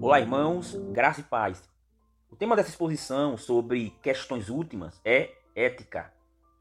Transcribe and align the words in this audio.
Olá, 0.00 0.20
irmãos, 0.20 0.76
graça 0.92 1.20
e 1.20 1.24
paz. 1.24 1.68
O 2.30 2.36
tema 2.36 2.54
dessa 2.54 2.68
exposição 2.68 3.36
sobre 3.36 3.90
questões 4.02 4.48
últimas 4.48 5.00
é 5.04 5.32
ética. 5.56 6.12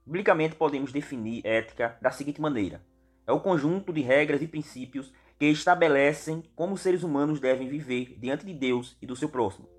Biblicamente, 0.06 0.56
podemos 0.56 0.92
definir 0.92 1.46
ética 1.46 1.98
da 2.02 2.10
seguinte 2.10 2.40
maneira: 2.40 2.82
é 3.28 3.32
o 3.32 3.40
conjunto 3.40 3.92
de 3.92 4.02
regras 4.02 4.42
e 4.42 4.48
princípios 4.48 5.14
que 5.38 5.46
estabelecem 5.48 6.44
como 6.56 6.74
os 6.74 6.82
seres 6.82 7.04
humanos 7.04 7.40
devem 7.40 7.68
viver 7.68 8.18
diante 8.18 8.46
de 8.46 8.54
Deus 8.54 8.98
e 9.02 9.06
do 9.06 9.16
seu 9.16 9.28
próximo. 9.28 9.73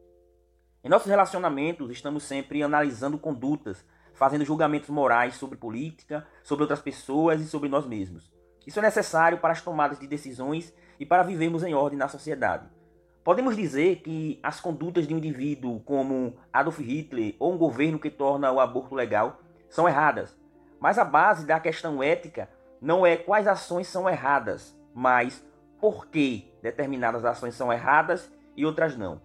Em 0.84 0.88
nossos 0.90 1.08
relacionamentos, 1.08 1.90
estamos 1.90 2.24
sempre 2.24 2.62
analisando 2.62 3.16
condutas, 3.16 3.82
fazendo 4.12 4.44
julgamentos 4.44 4.90
morais 4.90 5.34
sobre 5.36 5.56
política, 5.56 6.26
sobre 6.42 6.62
outras 6.64 6.82
pessoas 6.82 7.40
e 7.40 7.46
sobre 7.46 7.70
nós 7.70 7.86
mesmos. 7.86 8.30
Isso 8.66 8.80
é 8.80 8.82
necessário 8.82 9.38
para 9.38 9.52
as 9.52 9.62
tomadas 9.62 9.98
de 9.98 10.06
decisões 10.06 10.74
e 11.00 11.06
para 11.06 11.22
vivermos 11.22 11.64
em 11.64 11.72
ordem 11.72 11.98
na 11.98 12.06
sociedade. 12.06 12.68
Podemos 13.24 13.56
dizer 13.56 14.02
que 14.02 14.38
as 14.42 14.60
condutas 14.60 15.06
de 15.06 15.14
um 15.14 15.16
indivíduo 15.16 15.80
como 15.80 16.36
Adolf 16.52 16.78
Hitler 16.80 17.34
ou 17.38 17.54
um 17.54 17.58
governo 17.58 17.98
que 17.98 18.10
torna 18.10 18.52
o 18.52 18.60
aborto 18.60 18.94
legal 18.94 19.40
são 19.70 19.88
erradas. 19.88 20.36
Mas 20.78 20.98
a 20.98 21.04
base 21.04 21.46
da 21.46 21.58
questão 21.58 22.02
ética 22.02 22.46
não 22.78 23.06
é 23.06 23.16
quais 23.16 23.48
ações 23.48 23.86
são 23.86 24.06
erradas, 24.06 24.78
mas 24.94 25.42
por 25.80 26.08
que 26.08 26.52
determinadas 26.62 27.24
ações 27.24 27.54
são 27.54 27.72
erradas 27.72 28.30
e 28.54 28.66
outras 28.66 28.98
não. 28.98 29.22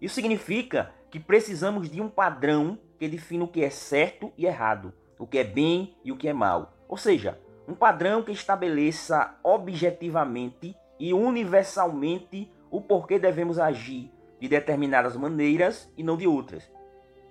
Isso 0.00 0.14
significa 0.14 0.94
que 1.10 1.18
precisamos 1.18 1.90
de 1.90 2.00
um 2.00 2.08
padrão 2.08 2.78
que 2.98 3.08
defina 3.08 3.44
o 3.44 3.48
que 3.48 3.64
é 3.64 3.70
certo 3.70 4.32
e 4.36 4.46
errado, 4.46 4.92
o 5.18 5.26
que 5.26 5.38
é 5.38 5.44
bem 5.44 5.96
e 6.04 6.12
o 6.12 6.16
que 6.16 6.28
é 6.28 6.32
mal. 6.32 6.72
Ou 6.88 6.96
seja, 6.96 7.38
um 7.66 7.74
padrão 7.74 8.22
que 8.22 8.32
estabeleça 8.32 9.34
objetivamente 9.42 10.76
e 10.98 11.12
universalmente 11.12 12.50
o 12.70 12.80
porquê 12.80 13.18
devemos 13.18 13.58
agir 13.58 14.10
de 14.40 14.48
determinadas 14.48 15.16
maneiras 15.16 15.92
e 15.96 16.02
não 16.02 16.16
de 16.16 16.26
outras. 16.26 16.70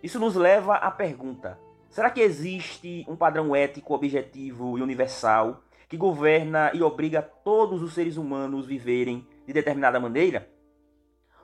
Isso 0.01 0.19
nos 0.19 0.35
leva 0.35 0.75
à 0.75 0.91
pergunta: 0.91 1.59
será 1.89 2.09
que 2.09 2.21
existe 2.21 3.05
um 3.07 3.15
padrão 3.15 3.55
ético 3.55 3.93
objetivo 3.93 4.77
e 4.77 4.81
universal 4.81 5.63
que 5.87 5.97
governa 5.97 6.71
e 6.73 6.83
obriga 6.83 7.21
todos 7.21 7.81
os 7.81 7.93
seres 7.93 8.15
humanos 8.15 8.65
viverem 8.65 9.27
de 9.45 9.53
determinada 9.53 9.99
maneira? 9.99 10.47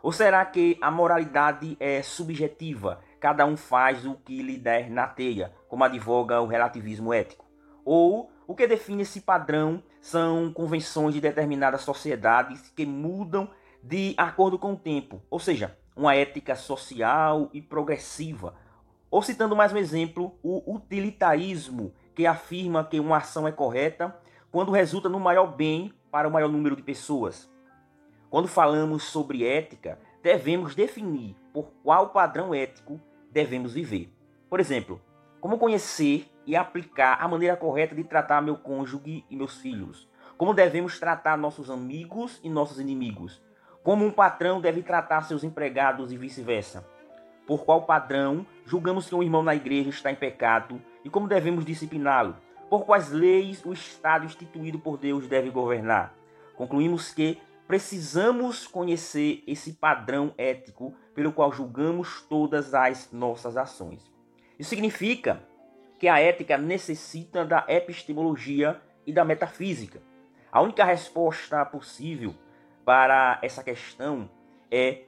Ou 0.05 0.11
será 0.11 0.45
que 0.45 0.77
a 0.81 0.91
moralidade 0.91 1.75
é 1.79 2.03
subjetiva? 2.03 3.01
Cada 3.19 3.43
um 3.43 3.57
faz 3.57 4.05
o 4.05 4.13
que 4.13 4.39
lhe 4.43 4.55
der 4.55 4.87
na 4.87 5.07
teia, 5.07 5.51
como 5.67 5.83
advoga 5.83 6.39
o 6.39 6.45
relativismo 6.45 7.11
ético? 7.11 7.43
Ou 7.83 8.31
o 8.45 8.53
que 8.53 8.67
define 8.67 9.01
esse 9.01 9.21
padrão 9.21 9.81
são 9.99 10.53
convenções 10.53 11.15
de 11.15 11.19
determinadas 11.19 11.81
sociedades 11.81 12.71
que 12.75 12.85
mudam 12.85 13.49
de 13.81 14.13
acordo 14.15 14.59
com 14.59 14.73
o 14.73 14.77
tempo, 14.77 15.23
ou 15.27 15.39
seja, 15.39 15.75
uma 15.95 16.13
ética 16.13 16.55
social 16.55 17.49
e 17.51 17.59
progressiva. 17.59 18.53
Ou 19.09 19.23
citando 19.23 19.55
mais 19.55 19.73
um 19.73 19.77
exemplo, 19.77 20.37
o 20.43 20.75
utilitarismo, 20.75 21.95
que 22.13 22.27
afirma 22.27 22.83
que 22.83 22.99
uma 22.99 23.17
ação 23.17 23.47
é 23.47 23.51
correta 23.51 24.15
quando 24.51 24.71
resulta 24.71 25.09
no 25.09 25.19
maior 25.19 25.47
bem 25.47 25.91
para 26.11 26.27
o 26.27 26.31
maior 26.31 26.51
número 26.51 26.75
de 26.75 26.83
pessoas. 26.83 27.54
Quando 28.35 28.49
falamos 28.49 29.03
sobre 29.03 29.47
ética, 29.47 29.97
devemos 30.21 30.75
definir 30.75 31.37
por 31.53 31.71
qual 31.81 32.09
padrão 32.09 32.53
ético 32.53 32.99
devemos 33.31 33.71
viver. 33.71 34.13
Por 34.49 34.59
exemplo, 34.59 35.01
como 35.39 35.57
conhecer 35.57 36.29
e 36.45 36.53
aplicar 36.53 37.17
a 37.21 37.29
maneira 37.29 37.55
correta 37.55 37.95
de 37.95 38.03
tratar 38.03 38.41
meu 38.41 38.57
cônjuge 38.57 39.23
e 39.29 39.37
meus 39.37 39.61
filhos? 39.61 40.05
Como 40.37 40.53
devemos 40.53 40.99
tratar 40.99 41.37
nossos 41.37 41.69
amigos 41.69 42.41
e 42.43 42.49
nossos 42.49 42.77
inimigos? 42.77 43.41
Como 43.81 44.05
um 44.05 44.11
patrão 44.11 44.59
deve 44.59 44.83
tratar 44.83 45.21
seus 45.21 45.41
empregados 45.41 46.11
e 46.11 46.17
vice-versa? 46.17 46.85
Por 47.47 47.63
qual 47.63 47.83
padrão 47.83 48.45
julgamos 48.65 49.07
que 49.07 49.15
um 49.15 49.23
irmão 49.23 49.43
na 49.43 49.55
igreja 49.55 49.91
está 49.91 50.11
em 50.11 50.15
pecado 50.15 50.81
e 51.05 51.09
como 51.09 51.29
devemos 51.29 51.63
discipliná-lo? 51.63 52.35
Por 52.69 52.85
quais 52.85 53.11
leis 53.11 53.63
o 53.63 53.71
Estado 53.71 54.25
instituído 54.25 54.77
por 54.77 54.97
Deus 54.97 55.25
deve 55.25 55.49
governar? 55.49 56.13
Concluímos 56.57 57.13
que 57.13 57.39
precisamos 57.67 58.67
conhecer 58.67 59.43
esse 59.47 59.73
padrão 59.73 60.33
ético 60.37 60.93
pelo 61.13 61.31
qual 61.31 61.51
julgamos 61.51 62.21
todas 62.21 62.73
as 62.73 63.11
nossas 63.11 63.57
ações. 63.57 64.11
Isso 64.59 64.69
significa 64.69 65.41
que 65.97 66.07
a 66.07 66.19
ética 66.19 66.57
necessita 66.57 67.43
da 67.45 67.65
epistemologia 67.67 68.81
e 69.05 69.13
da 69.13 69.25
metafísica. 69.25 70.01
A 70.51 70.61
única 70.61 70.83
resposta 70.83 71.65
possível 71.65 72.33
para 72.83 73.39
essa 73.41 73.63
questão 73.63 74.29
é 74.69 75.03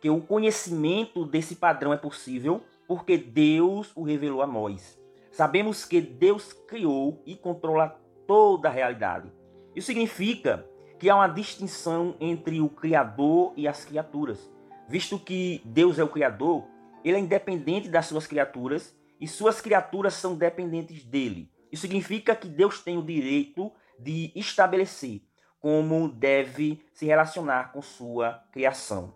que 0.00 0.10
o 0.10 0.20
conhecimento 0.20 1.24
desse 1.24 1.56
padrão 1.56 1.92
é 1.92 1.96
possível 1.96 2.62
porque 2.86 3.16
Deus 3.16 3.92
o 3.94 4.02
revelou 4.02 4.42
a 4.42 4.46
nós. 4.46 4.98
Sabemos 5.30 5.84
que 5.84 6.00
Deus 6.00 6.52
criou 6.52 7.22
e 7.24 7.36
controla 7.36 8.00
toda 8.26 8.68
a 8.68 8.72
realidade. 8.72 9.30
Isso 9.76 9.86
significa 9.86 10.66
que 11.00 11.08
há 11.08 11.16
uma 11.16 11.28
distinção 11.28 12.14
entre 12.20 12.60
o 12.60 12.68
Criador 12.68 13.54
e 13.56 13.66
as 13.66 13.86
criaturas. 13.86 14.50
Visto 14.86 15.18
que 15.18 15.62
Deus 15.64 15.98
é 15.98 16.04
o 16.04 16.08
Criador, 16.08 16.66
ele 17.02 17.16
é 17.16 17.20
independente 17.20 17.88
das 17.88 18.04
suas 18.04 18.26
criaturas 18.26 18.94
e 19.18 19.26
suas 19.26 19.62
criaturas 19.62 20.12
são 20.12 20.36
dependentes 20.36 21.02
dele. 21.02 21.50
Isso 21.72 21.82
significa 21.82 22.36
que 22.36 22.46
Deus 22.46 22.82
tem 22.82 22.98
o 22.98 23.02
direito 23.02 23.72
de 23.98 24.30
estabelecer 24.36 25.22
como 25.58 26.06
deve 26.06 26.82
se 26.92 27.06
relacionar 27.06 27.72
com 27.72 27.80
sua 27.80 28.34
criação. 28.52 29.14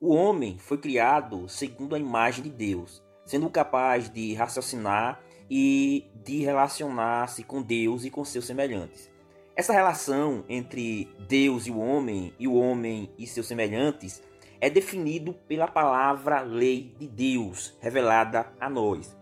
O 0.00 0.14
homem 0.14 0.58
foi 0.58 0.78
criado 0.78 1.48
segundo 1.50 1.94
a 1.94 1.98
imagem 1.98 2.44
de 2.44 2.50
Deus, 2.50 3.02
sendo 3.26 3.50
capaz 3.50 4.08
de 4.08 4.32
raciocinar 4.32 5.20
e 5.50 6.10
de 6.24 6.40
relacionar-se 6.40 7.42
com 7.42 7.60
Deus 7.60 8.04
e 8.04 8.10
com 8.10 8.24
seus 8.24 8.46
semelhantes. 8.46 9.17
Essa 9.58 9.72
relação 9.72 10.44
entre 10.48 11.08
Deus 11.26 11.66
e 11.66 11.72
o 11.72 11.80
homem 11.80 12.32
e 12.38 12.46
o 12.46 12.54
homem 12.54 13.10
e 13.18 13.26
seus 13.26 13.48
semelhantes 13.48 14.22
é 14.60 14.70
definido 14.70 15.32
pela 15.48 15.66
palavra 15.66 16.42
lei 16.42 16.94
de 16.96 17.08
Deus 17.08 17.76
revelada 17.80 18.52
a 18.60 18.70
nós. 18.70 19.18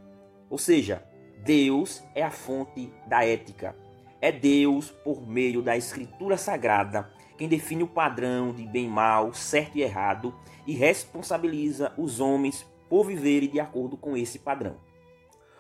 Ou 0.51 0.59
seja, 0.59 1.03
Deus 1.43 2.05
é 2.15 2.23
a 2.23 2.31
fonte 2.31 2.93
da 3.07 3.25
ética, 3.25 3.75
é 4.21 4.31
Deus, 4.31 4.91
por 4.91 5.27
meio 5.27 5.63
da 5.63 5.75
Escritura 5.75 6.37
Sagrada, 6.37 7.11
quem 7.39 7.49
define 7.49 7.85
o 7.85 7.89
padrão 7.89 8.53
de 8.53 8.67
bem 8.67 8.85
e 8.85 8.91
mal, 8.91 9.33
certo 9.33 9.79
e 9.79 9.83
errado, 9.83 10.35
e 10.67 10.75
responsabiliza 10.75 11.95
os 11.97 12.21
homens 12.21 12.67
por 12.91 13.07
viverem 13.07 13.49
de 13.49 13.59
acordo 13.59 13.97
com 13.97 14.15
esse 14.15 14.39
padrão. 14.39 14.77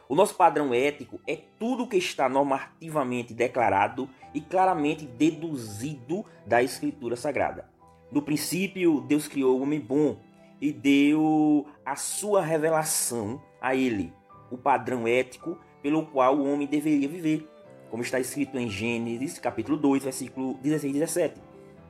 O 0.08 0.14
nosso 0.14 0.34
padrão 0.34 0.72
ético 0.72 1.20
é 1.26 1.36
tudo 1.58 1.84
o 1.84 1.88
que 1.88 1.96
está 1.96 2.28
normativamente 2.28 3.34
declarado 3.34 4.08
e 4.32 4.40
claramente 4.40 5.04
deduzido 5.04 6.24
da 6.46 6.62
Escritura 6.62 7.16
Sagrada. 7.16 7.68
No 8.10 8.22
princípio, 8.22 9.00
Deus 9.00 9.26
criou 9.26 9.58
o 9.58 9.62
homem 9.62 9.80
bom 9.80 10.16
e 10.60 10.72
deu 10.72 11.66
a 11.84 11.96
sua 11.96 12.40
revelação 12.40 13.42
a 13.60 13.74
ele, 13.74 14.12
o 14.50 14.56
padrão 14.56 15.08
ético 15.08 15.58
pelo 15.82 16.06
qual 16.06 16.36
o 16.36 16.52
homem 16.52 16.66
deveria 16.66 17.08
viver 17.08 17.48
como 17.90 18.02
está 18.02 18.18
escrito 18.18 18.58
em 18.58 18.68
Gênesis, 18.68 19.38
capítulo 19.38 19.76
2, 19.76 20.04
versículo 20.04 20.54
16 20.62 20.90
e 20.90 20.98
17. 20.98 21.40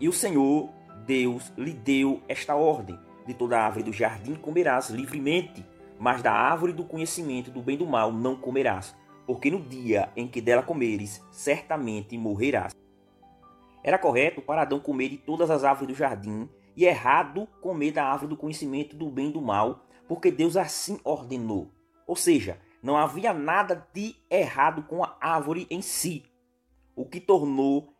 E 0.00 0.08
o 0.08 0.12
Senhor, 0.12 0.68
Deus, 1.06 1.52
lhe 1.56 1.72
deu 1.72 2.22
esta 2.28 2.54
ordem: 2.54 2.98
de 3.26 3.34
toda 3.34 3.60
árvore 3.60 3.84
do 3.84 3.92
jardim 3.92 4.34
comerás 4.34 4.90
livremente, 4.90 5.64
mas 5.98 6.22
da 6.22 6.32
árvore 6.32 6.72
do 6.72 6.84
conhecimento 6.84 7.50
do 7.50 7.62
bem 7.62 7.74
e 7.74 7.78
do 7.78 7.86
mal 7.86 8.12
não 8.12 8.36
comerás, 8.36 8.94
porque 9.26 9.50
no 9.50 9.60
dia 9.60 10.10
em 10.16 10.28
que 10.28 10.40
dela 10.40 10.62
comeres, 10.62 11.24
certamente 11.30 12.16
morrerás. 12.16 12.74
Era 13.82 13.98
correto 13.98 14.42
para 14.42 14.62
Adão 14.62 14.80
comer 14.80 15.08
de 15.08 15.16
todas 15.16 15.50
as 15.50 15.64
árvores 15.64 15.94
do 15.94 15.98
jardim, 15.98 16.48
e 16.76 16.84
errado 16.84 17.48
comer 17.62 17.92
da 17.92 18.04
árvore 18.04 18.30
do 18.30 18.36
conhecimento 18.36 18.94
do 18.94 19.08
bem 19.10 19.30
e 19.30 19.32
do 19.32 19.40
mal, 19.40 19.80
porque 20.06 20.30
Deus 20.30 20.56
assim 20.56 21.00
ordenou. 21.02 21.70
Ou 22.06 22.14
seja, 22.14 22.60
não 22.82 22.96
havia 22.96 23.32
nada 23.32 23.86
de 23.94 24.14
errado 24.30 24.82
com 24.82 25.02
a 25.02 25.16
árvore 25.20 25.66
em 25.70 25.80
si. 25.80 26.24
O 26.94 27.04
que 27.06 27.18
tornou 27.18 27.94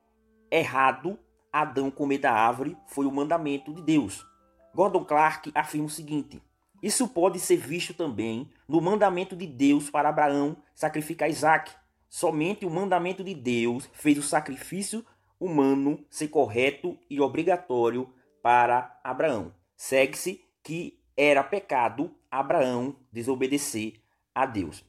errado 0.51 1.19
Adão 1.53 1.91
comer 1.91 2.19
da 2.19 2.33
árvore 2.33 2.77
foi 2.87 3.07
o 3.07 3.11
mandamento 3.11 3.73
de 3.73 3.81
Deus. 3.81 4.27
Gordon 4.75 5.05
Clark 5.05 5.51
afirma 5.55 5.87
o 5.87 5.91
seguinte: 5.91 6.43
isso 6.83 7.09
pode 7.09 7.39
ser 7.41 7.57
visto 7.57 7.95
também 7.95 8.51
no 8.69 8.81
mandamento 8.81 9.35
de 9.35 9.47
Deus 9.47 9.91
para 9.91 10.09
Abraão 10.09 10.57
sacrificar 10.75 11.29
Isaac. 11.29 11.73
Somente 12.09 12.67
o 12.67 12.71
mandamento 12.71 13.25
de 13.25 13.35
Deus 13.35 13.89
fez 13.93 14.19
o 14.19 14.23
sacrifício 14.23 15.05
humano 15.41 16.05
ser 16.11 16.29
correto 16.29 16.99
e 17.11 17.21
obrigatório 17.21 18.09
para 18.43 18.99
Abraão. 19.03 19.53
Segue-se 19.77 20.45
que 20.63 20.99
era 21.17 21.43
pecado 21.43 22.15
Abraão 22.31 22.97
desobedecer 23.11 24.01
a 24.35 24.47
Deus. 24.47 24.85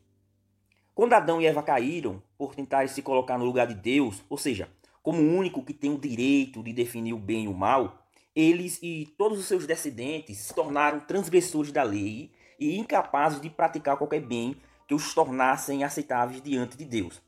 Quando 0.94 1.14
Adão 1.14 1.42
e 1.42 1.46
Eva 1.46 1.62
caíram 1.62 2.22
por 2.38 2.56
tentarem 2.56 2.88
se 2.88 3.02
colocar 3.02 3.38
no 3.38 3.46
lugar 3.46 3.68
de 3.68 3.76
Deus, 3.76 4.24
ou 4.30 4.38
seja, 4.38 4.70
como 5.02 5.22
o 5.22 5.36
único 5.36 5.64
que 5.64 5.74
tem 5.74 5.92
o 5.92 5.98
direito 5.98 6.64
de 6.64 6.74
definir 6.74 7.14
o 7.14 7.20
bem 7.20 7.46
e 7.46 7.48
o 7.48 7.54
mal, 7.54 8.07
eles 8.38 8.78
e 8.84 9.12
todos 9.18 9.40
os 9.40 9.48
seus 9.48 9.66
descendentes 9.66 10.38
se 10.38 10.54
tornaram 10.54 11.00
transgressores 11.00 11.72
da 11.72 11.82
lei 11.82 12.32
e 12.60 12.78
incapazes 12.78 13.42
de 13.42 13.50
praticar 13.50 13.98
qualquer 13.98 14.22
bem 14.22 14.56
que 14.88 14.94
os 14.94 15.12
tornassem 15.12 15.84
aceitáveis 15.84 16.40
diante 16.40 16.78
de 16.78 16.86
Deus. 16.86 17.20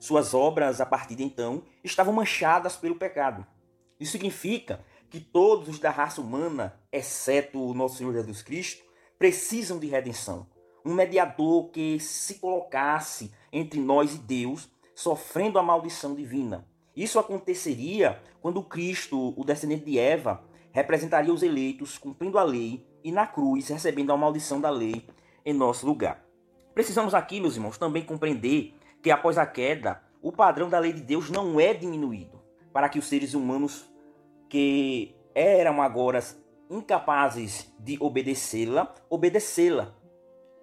Suas 0.00 0.34
obras, 0.34 0.80
a 0.80 0.86
partir 0.86 1.14
de 1.14 1.22
então, 1.22 1.62
estavam 1.84 2.12
manchadas 2.12 2.74
pelo 2.74 2.96
pecado. 2.96 3.46
Isso 4.00 4.10
significa 4.10 4.84
que 5.08 5.20
todos 5.20 5.68
os 5.68 5.78
da 5.78 5.90
raça 5.90 6.20
humana, 6.20 6.78
exceto 6.90 7.62
o 7.62 7.72
nosso 7.72 7.98
Senhor 7.98 8.12
Jesus 8.12 8.42
Cristo, 8.42 8.84
precisam 9.16 9.78
de 9.78 9.86
redenção. 9.86 10.48
Um 10.84 10.94
mediador 10.94 11.70
que 11.70 12.00
se 12.00 12.40
colocasse 12.40 13.32
entre 13.52 13.78
nós 13.78 14.14
e 14.16 14.18
Deus, 14.18 14.68
sofrendo 14.96 15.60
a 15.60 15.62
maldição 15.62 16.12
divina. 16.12 16.66
Isso 16.96 17.18
aconteceria 17.18 18.20
quando 18.40 18.62
Cristo, 18.62 19.34
o 19.36 19.44
descendente 19.44 19.84
de 19.84 19.98
Eva, 19.98 20.42
representaria 20.76 21.32
os 21.32 21.42
eleitos 21.42 21.96
cumprindo 21.96 22.38
a 22.38 22.42
lei 22.42 22.86
e 23.02 23.10
na 23.10 23.26
cruz 23.26 23.66
recebendo 23.68 24.12
a 24.12 24.16
maldição 24.16 24.60
da 24.60 24.68
lei 24.68 25.06
em 25.42 25.54
nosso 25.54 25.86
lugar. 25.86 26.22
Precisamos 26.74 27.14
aqui, 27.14 27.40
meus 27.40 27.56
irmãos, 27.56 27.78
também 27.78 28.04
compreender 28.04 28.74
que 29.02 29.10
após 29.10 29.38
a 29.38 29.46
queda, 29.46 30.02
o 30.20 30.30
padrão 30.30 30.68
da 30.68 30.78
lei 30.78 30.92
de 30.92 31.00
Deus 31.00 31.30
não 31.30 31.58
é 31.58 31.72
diminuído 31.72 32.42
para 32.74 32.90
que 32.90 32.98
os 32.98 33.06
seres 33.06 33.32
humanos 33.32 33.90
que 34.50 35.14
eram 35.34 35.80
agora 35.80 36.22
incapazes 36.68 37.72
de 37.78 37.96
obedecê-la, 37.98 38.94
obedecê-la. 39.08 39.94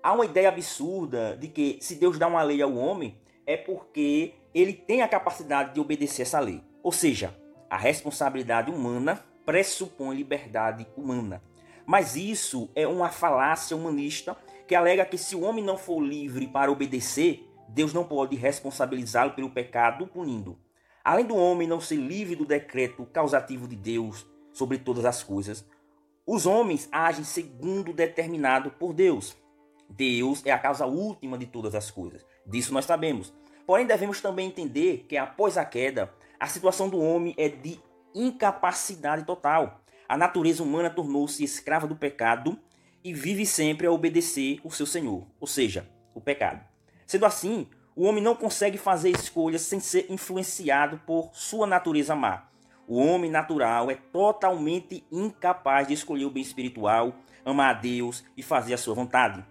Há 0.04 0.14
uma 0.14 0.26
ideia 0.26 0.50
absurda 0.50 1.36
de 1.36 1.48
que 1.48 1.80
se 1.82 1.96
Deus 1.96 2.20
dá 2.20 2.28
uma 2.28 2.44
lei 2.44 2.62
ao 2.62 2.76
homem 2.76 3.18
é 3.48 3.58
porque 3.58 4.36
ele 4.54 4.74
tem 4.74 5.02
a 5.02 5.08
capacidade 5.08 5.74
de 5.74 5.80
obedecer 5.80 6.22
essa 6.22 6.40
lei. 6.40 6.62
Ou 6.84 6.92
seja, 6.92 7.36
a 7.68 7.78
responsabilidade 7.78 8.70
humana 8.70 9.33
pressupõe 9.46 10.16
liberdade 10.16 10.88
humana. 10.96 11.42
Mas 11.86 12.16
isso 12.16 12.70
é 12.76 12.88
uma 12.88 13.10
falácia 13.10 13.76
humanista 13.76 14.38
que 14.68 14.76
alega 14.76 15.06
que 15.06 15.18
se 15.18 15.36
o 15.36 15.42
homem 15.42 15.64
não 15.64 15.78
for 15.78 16.00
livre 16.00 16.48
para 16.48 16.72
obedecer, 16.72 17.48
Deus 17.68 17.94
não 17.94 18.06
pode 18.06 18.36
responsabilizá-lo 18.36 19.32
pelo 19.32 19.50
pecado 19.50 20.08
punindo. 20.08 20.58
Além 21.04 21.26
do 21.26 21.36
homem 21.36 21.68
não 21.68 21.82
ser 21.82 21.98
livre 21.98 22.36
do 22.36 22.46
decreto 22.46 23.06
causativo 23.06 23.68
de 23.68 23.76
Deus 23.76 24.26
sobre 24.54 24.78
todas 24.78 25.04
as 25.04 25.22
coisas, 25.22 25.66
os 26.26 26.46
homens 26.46 26.88
agem 26.92 27.26
segundo 27.26 27.92
determinado 27.92 28.72
por 28.72 28.94
Deus. 28.94 29.36
Deus 29.90 30.46
é 30.46 30.52
a 30.52 30.58
causa 30.58 30.86
última 30.86 31.38
de 31.38 31.46
todas 31.46 31.76
as 31.76 31.92
coisas. 31.92 32.26
Disso 32.46 32.74
nós 32.74 32.86
sabemos. 32.86 33.34
Porém, 33.66 33.86
devemos 33.86 34.22
também 34.22 34.48
entender 34.48 35.06
que 35.08 35.18
após 35.18 35.58
a 35.58 35.66
queda, 35.66 36.14
a 36.40 36.48
situação 36.48 36.88
do 36.90 37.00
homem 37.00 37.34
é 37.38 37.50
de 37.50 37.80
incapacidade 38.14 39.26
total. 39.26 39.82
A 40.08 40.18
natureza 40.18 40.62
humana 40.62 40.90
tornou-se 40.90 41.44
escrava 41.44 41.88
do 41.88 41.96
pecado 41.96 42.60
e 43.04 43.14
vive 43.14 43.46
sempre 43.46 43.88
a 43.88 43.92
obedecer 43.92 44.60
o 44.64 44.72
seu 44.72 44.86
Senhor, 44.86 45.26
ou 45.40 45.48
seja, 45.48 45.90
o 46.14 46.22
pecado. 46.22 46.64
Sendo 47.06 47.26
assim, 47.26 47.68
o 47.96 48.06
homem 48.06 48.24
não 48.24 48.36
consegue 48.36 48.78
fazer 48.78 49.10
escolhas 49.12 49.62
sem 49.62 49.80
ser 49.80 50.08
influenciado 50.10 51.00
por 51.06 51.30
sua 51.34 51.68
natureza 51.68 52.16
má. 52.16 52.48
O 52.88 52.98
homem 52.98 53.30
natural 53.30 53.90
é 53.90 53.96
totalmente 53.96 55.06
incapaz 55.12 55.88
de 55.88 55.94
escolher 55.94 56.26
o 56.26 56.32
bem 56.32 56.44
espiritual, 56.44 57.16
amar 57.46 57.76
a 57.76 57.80
Deus 57.80 58.24
e 58.36 58.44
fazer 58.44 58.74
a 58.74 58.78
sua 58.78 58.94
vontade. 58.94 59.44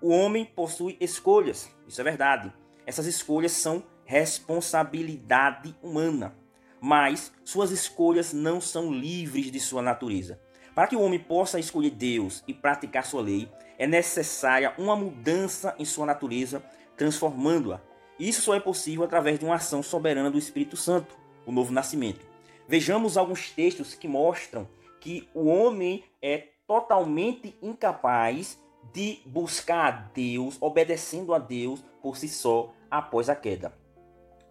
O 0.00 0.10
homem 0.10 0.44
possui 0.44 0.96
escolhas, 1.00 1.70
isso 1.86 2.00
é 2.00 2.04
verdade. 2.04 2.52
Essas 2.86 3.06
escolhas 3.06 3.52
são 3.52 3.82
responsabilidade 4.04 5.76
humana 5.82 6.34
mas 6.80 7.32
suas 7.44 7.70
escolhas 7.70 8.32
não 8.32 8.60
são 8.60 8.92
livres 8.92 9.50
de 9.50 9.60
sua 9.60 9.82
natureza. 9.82 10.40
Para 10.74 10.86
que 10.86 10.96
o 10.96 11.00
homem 11.00 11.18
possa 11.18 11.58
escolher 11.58 11.90
Deus 11.90 12.44
e 12.46 12.54
praticar 12.54 13.04
sua 13.04 13.22
lei, 13.22 13.50
é 13.76 13.86
necessária 13.86 14.72
uma 14.78 14.94
mudança 14.94 15.74
em 15.78 15.84
sua 15.84 16.06
natureza, 16.06 16.62
transformando-a. 16.96 17.80
Isso 18.18 18.42
só 18.42 18.54
é 18.54 18.60
possível 18.60 19.04
através 19.04 19.38
de 19.38 19.44
uma 19.44 19.56
ação 19.56 19.82
soberana 19.82 20.30
do 20.30 20.38
Espírito 20.38 20.76
Santo, 20.76 21.16
o 21.46 21.52
novo 21.52 21.72
nascimento. 21.72 22.26
Vejamos 22.66 23.16
alguns 23.16 23.50
textos 23.50 23.94
que 23.94 24.06
mostram 24.06 24.68
que 25.00 25.28
o 25.32 25.46
homem 25.46 26.04
é 26.20 26.48
totalmente 26.66 27.56
incapaz 27.62 28.58
de 28.92 29.20
buscar 29.24 29.86
a 29.86 29.90
Deus, 29.90 30.56
obedecendo 30.60 31.32
a 31.32 31.38
Deus 31.38 31.84
por 32.02 32.16
si 32.16 32.28
só 32.28 32.72
após 32.90 33.28
a 33.28 33.34
queda. 33.34 33.72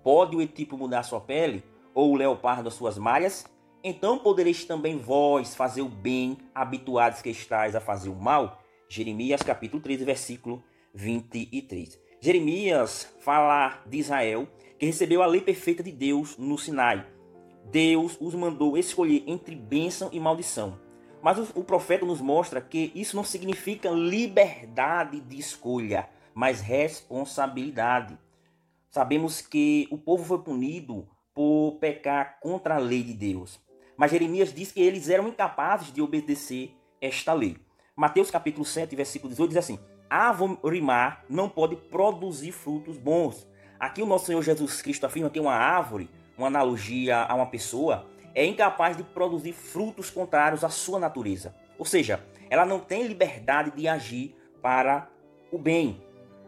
Pode 0.04 0.36
o 0.36 0.42
Etíope 0.42 0.76
mudar 0.76 1.04
sua 1.04 1.20
pele? 1.20 1.64
Ou 1.98 2.12
o 2.12 2.16
leopardo 2.16 2.68
as 2.68 2.76
suas 2.76 2.96
malhas? 2.96 3.44
Então 3.84 4.20
podereis 4.20 4.64
também 4.64 5.00
vós 5.00 5.56
fazer 5.56 5.82
o 5.82 5.90
bem, 5.90 6.38
habituados 6.54 7.24
que 7.24 7.30
estáis 7.32 7.76
a 7.76 7.82
fazer 7.82 8.10
o 8.10 8.16
mal? 8.16 8.62
Jeremias 8.88 9.42
capítulo 9.42 9.82
13, 9.82 10.06
versículo 10.06 10.64
23. 10.94 12.00
Jeremias 12.22 13.12
fala 13.20 13.82
de 13.88 13.98
Israel 13.98 14.48
que 14.78 14.86
recebeu 14.86 15.24
a 15.24 15.26
lei 15.26 15.42
perfeita 15.42 15.82
de 15.82 15.92
Deus 15.92 16.38
no 16.38 16.56
Sinai. 16.56 17.04
Deus 17.72 18.16
os 18.22 18.36
mandou 18.36 18.78
escolher 18.78 19.24
entre 19.26 19.56
bênção 19.56 20.10
e 20.12 20.20
maldição. 20.20 20.80
Mas 21.20 21.40
o 21.56 21.64
profeta 21.64 22.06
nos 22.06 22.22
mostra 22.22 22.62
que 22.62 22.92
isso 22.94 23.16
não 23.16 23.24
significa 23.24 23.90
liberdade 23.90 25.20
de 25.20 25.40
escolha, 25.40 26.08
mas 26.32 26.62
responsabilidade. 26.62 28.16
Sabemos 28.92 29.42
que 29.42 29.88
o 29.90 29.98
povo 29.98 30.24
foi 30.24 30.40
punido 30.44 31.08
por 31.38 31.78
pecar 31.80 32.40
contra 32.40 32.78
a 32.78 32.80
lei 32.80 33.04
de 33.04 33.14
Deus. 33.14 33.62
Mas 33.96 34.10
Jeremias 34.10 34.52
diz 34.52 34.72
que 34.72 34.82
eles 34.82 35.08
eram 35.08 35.28
incapazes 35.28 35.94
de 35.94 36.02
obedecer 36.02 36.76
esta 37.00 37.32
lei. 37.32 37.58
Mateus 37.96 38.32
capítulo 38.32 38.66
7, 38.66 38.96
versículo 38.96 39.30
18 39.30 39.50
diz 39.50 39.58
assim: 39.58 39.78
Árvore 40.10 40.82
má 40.82 41.20
não 41.30 41.48
pode 41.48 41.76
produzir 41.76 42.52
frutos 42.52 42.98
bons. 42.98 43.48
Aqui 43.80 44.02
o 44.02 44.06
nosso 44.08 44.26
Senhor 44.26 44.42
Jesus 44.42 44.82
Cristo 44.82 45.06
afirma 45.06 45.30
que 45.30 45.40
uma 45.40 45.54
árvore, 45.54 46.10
uma 46.36 46.48
analogia 46.48 47.22
a 47.22 47.36
uma 47.36 47.46
pessoa, 47.46 48.08
é 48.34 48.44
incapaz 48.44 48.98
de 48.98 49.04
produzir 49.04 49.54
frutos 49.54 50.10
contrários 50.10 50.64
à 50.64 50.70
sua 50.70 50.98
natureza. 50.98 51.54
Ou 51.78 51.86
seja, 51.86 52.26
ela 52.50 52.66
não 52.66 52.80
tem 52.80 53.06
liberdade 53.06 53.70
de 53.76 53.88
agir 53.88 54.36
para 54.60 55.08
o 55.52 55.60
bem. 55.60 56.02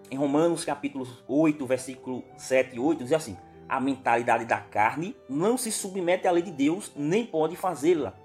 Em 0.09 0.17
Romanos 0.17 0.65
capítulo 0.65 1.07
8, 1.27 1.63
versículo 1.67 2.23
7 2.37 2.75
e 2.75 2.79
8 2.79 3.03
diz 3.03 3.13
assim: 3.13 3.37
a 3.69 3.79
mentalidade 3.79 4.45
da 4.45 4.57
carne 4.57 5.15
não 5.29 5.57
se 5.57 5.71
submete 5.71 6.27
à 6.27 6.31
lei 6.31 6.41
de 6.41 6.51
Deus, 6.51 6.91
nem 6.95 7.23
pode 7.23 7.55
fazê-la. 7.55 8.15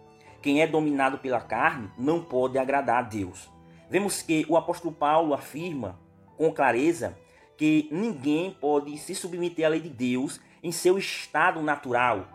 Quem 0.40 0.62
é 0.62 0.66
dominado 0.66 1.18
pela 1.18 1.40
carne 1.40 1.90
não 1.98 2.22
pode 2.22 2.58
agradar 2.58 2.98
a 2.98 3.02
Deus. 3.02 3.50
Vemos 3.90 4.22
que 4.22 4.46
o 4.48 4.56
apóstolo 4.56 4.94
Paulo 4.94 5.34
afirma 5.34 6.00
com 6.36 6.50
clareza 6.50 7.16
que 7.56 7.88
ninguém 7.92 8.50
pode 8.50 8.96
se 8.98 9.14
submeter 9.14 9.66
à 9.66 9.68
lei 9.68 9.80
de 9.80 9.90
Deus 9.90 10.40
em 10.62 10.72
seu 10.72 10.98
estado 10.98 11.62
natural, 11.62 12.26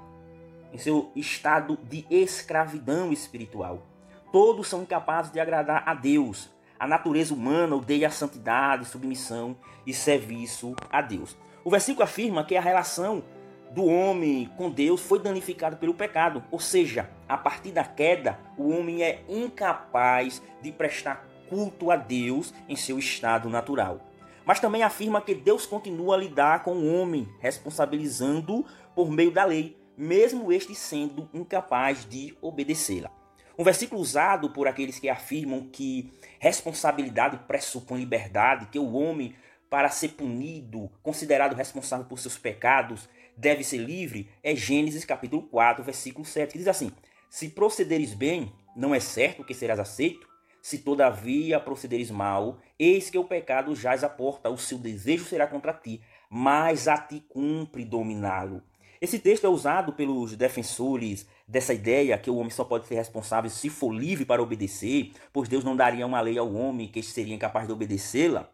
em 0.71 0.77
seu 0.77 1.11
estado 1.15 1.77
de 1.83 2.05
escravidão 2.09 3.11
espiritual. 3.11 3.85
Todos 4.31 4.67
são 4.67 4.83
incapazes 4.83 5.31
de 5.31 5.39
agradar 5.39 5.83
a 5.87 5.93
Deus. 5.93 6.49
A 6.79 6.87
natureza 6.87 7.33
humana 7.33 7.75
odeia 7.75 8.07
a 8.07 8.11
santidade, 8.11 8.85
submissão 8.85 9.57
e 9.85 9.93
serviço 9.93 10.75
a 10.89 11.01
Deus. 11.01 11.35
O 11.63 11.69
versículo 11.69 12.03
afirma 12.03 12.43
que 12.43 12.55
a 12.55 12.61
relação 12.61 13.23
do 13.71 13.85
homem 13.85 14.49
com 14.57 14.69
Deus 14.69 15.01
foi 15.01 15.19
danificada 15.19 15.75
pelo 15.75 15.93
pecado, 15.93 16.43
ou 16.49 16.59
seja, 16.59 17.09
a 17.27 17.37
partir 17.37 17.71
da 17.71 17.83
queda, 17.83 18.39
o 18.57 18.69
homem 18.69 19.03
é 19.03 19.23
incapaz 19.27 20.41
de 20.61 20.71
prestar 20.71 21.27
culto 21.49 21.91
a 21.91 21.95
Deus 21.95 22.53
em 22.67 22.75
seu 22.75 22.97
estado 22.97 23.49
natural. 23.49 23.99
Mas 24.45 24.59
também 24.59 24.81
afirma 24.81 25.21
que 25.21 25.35
Deus 25.35 25.65
continua 25.65 26.15
a 26.15 26.17
lidar 26.17 26.63
com 26.63 26.71
o 26.71 26.95
homem, 26.95 27.27
responsabilizando 27.39 28.65
por 28.95 29.11
meio 29.11 29.31
da 29.31 29.45
lei, 29.45 29.77
mesmo 29.97 30.51
este 30.51 30.73
sendo 30.73 31.29
incapaz 31.33 32.05
de 32.05 32.35
obedecê-la. 32.41 33.11
Um 33.57 33.63
versículo 33.63 33.99
usado 33.99 34.49
por 34.51 34.67
aqueles 34.67 34.97
que 34.99 35.09
afirmam 35.09 35.67
que 35.67 36.09
responsabilidade 36.39 37.37
pressupõe 37.45 37.99
liberdade, 37.99 38.67
que 38.67 38.79
o 38.79 38.93
homem 38.93 39.35
para 39.69 39.89
ser 39.89 40.09
punido, 40.09 40.91
considerado 41.03 41.55
responsável 41.55 42.05
por 42.05 42.19
seus 42.19 42.37
pecados, 42.37 43.07
deve 43.37 43.63
ser 43.63 43.77
livre, 43.77 44.29
é 44.43 44.55
Gênesis 44.55 45.05
capítulo 45.05 45.43
4, 45.43 45.83
versículo 45.83 46.25
7, 46.25 46.51
que 46.51 46.57
diz 46.57 46.67
assim: 46.67 46.91
Se 47.29 47.49
procederes 47.49 48.13
bem, 48.13 48.51
não 48.75 48.93
é 48.93 48.99
certo 48.99 49.43
que 49.43 49.53
serás 49.53 49.79
aceito? 49.79 50.27
Se 50.61 50.79
todavia 50.79 51.59
procederes 51.59 52.11
mal, 52.11 52.59
eis 52.77 53.09
que 53.09 53.17
o 53.17 53.23
pecado 53.23 53.73
jaz 53.75 54.03
à 54.03 54.09
porta, 54.09 54.49
o 54.49 54.57
seu 54.57 54.77
desejo 54.77 55.23
será 55.23 55.47
contra 55.47 55.73
ti, 55.73 56.01
mas 56.29 56.87
a 56.87 56.97
ti 56.97 57.23
cumpre 57.29 57.85
dominá-lo. 57.85 58.61
Esse 59.01 59.17
texto 59.17 59.45
é 59.45 59.49
usado 59.49 59.93
pelos 59.93 60.35
defensores 60.35 61.25
dessa 61.47 61.73
ideia 61.73 62.17
que 62.17 62.29
o 62.29 62.35
homem 62.35 62.49
só 62.49 62.65
pode 62.65 62.85
ser 62.85 62.95
responsável 62.95 63.49
se 63.49 63.69
for 63.69 63.93
livre 63.93 64.25
para 64.25 64.41
obedecer, 64.41 65.13
pois 65.31 65.47
Deus 65.47 65.63
não 65.63 65.77
daria 65.77 66.05
uma 66.05 66.19
lei 66.19 66.37
ao 66.37 66.53
homem 66.53 66.89
que 66.89 67.01
seria 67.01 67.33
incapaz 67.33 67.65
de 67.65 67.71
obedecê-la. 67.71 68.51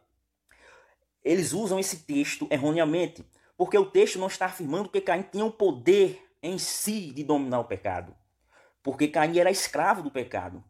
Eles 1.25 1.51
usam 1.51 1.77
esse 1.77 2.05
texto 2.05 2.47
erroneamente, 2.49 3.25
porque 3.57 3.77
o 3.77 3.85
texto 3.85 4.17
não 4.17 4.27
está 4.27 4.45
afirmando 4.45 4.87
que 4.87 5.01
Caim 5.01 5.23
tinha 5.23 5.43
o 5.43 5.51
poder 5.51 6.23
em 6.41 6.57
si 6.57 7.11
de 7.11 7.23
dominar 7.23 7.59
o 7.59 7.65
pecado, 7.65 8.15
porque 8.81 9.07
Caim 9.07 9.37
era 9.37 9.51
escravo 9.51 10.01
do 10.01 10.11
pecado. 10.11 10.63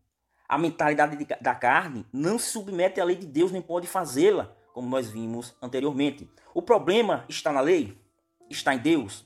A 0.48 0.58
mentalidade 0.58 1.18
da 1.42 1.54
carne 1.54 2.06
não 2.14 2.40
se 2.40 2.50
submete 2.52 3.02
à 3.02 3.04
lei 3.04 3.16
de 3.16 3.28
Deus 3.28 3.52
nem 3.52 3.62
pode 3.62 3.86
fazê-la, 3.86 4.56
como 4.74 4.90
nós 4.90 5.10
vimos 5.10 5.56
anteriormente. 5.62 6.30
O 6.54 6.62
problema 6.62 7.26
está 7.28 7.52
na 7.52 7.62
lei? 7.62 8.00
Está 8.50 8.74
em 8.74 8.80
Deus? 8.80 9.26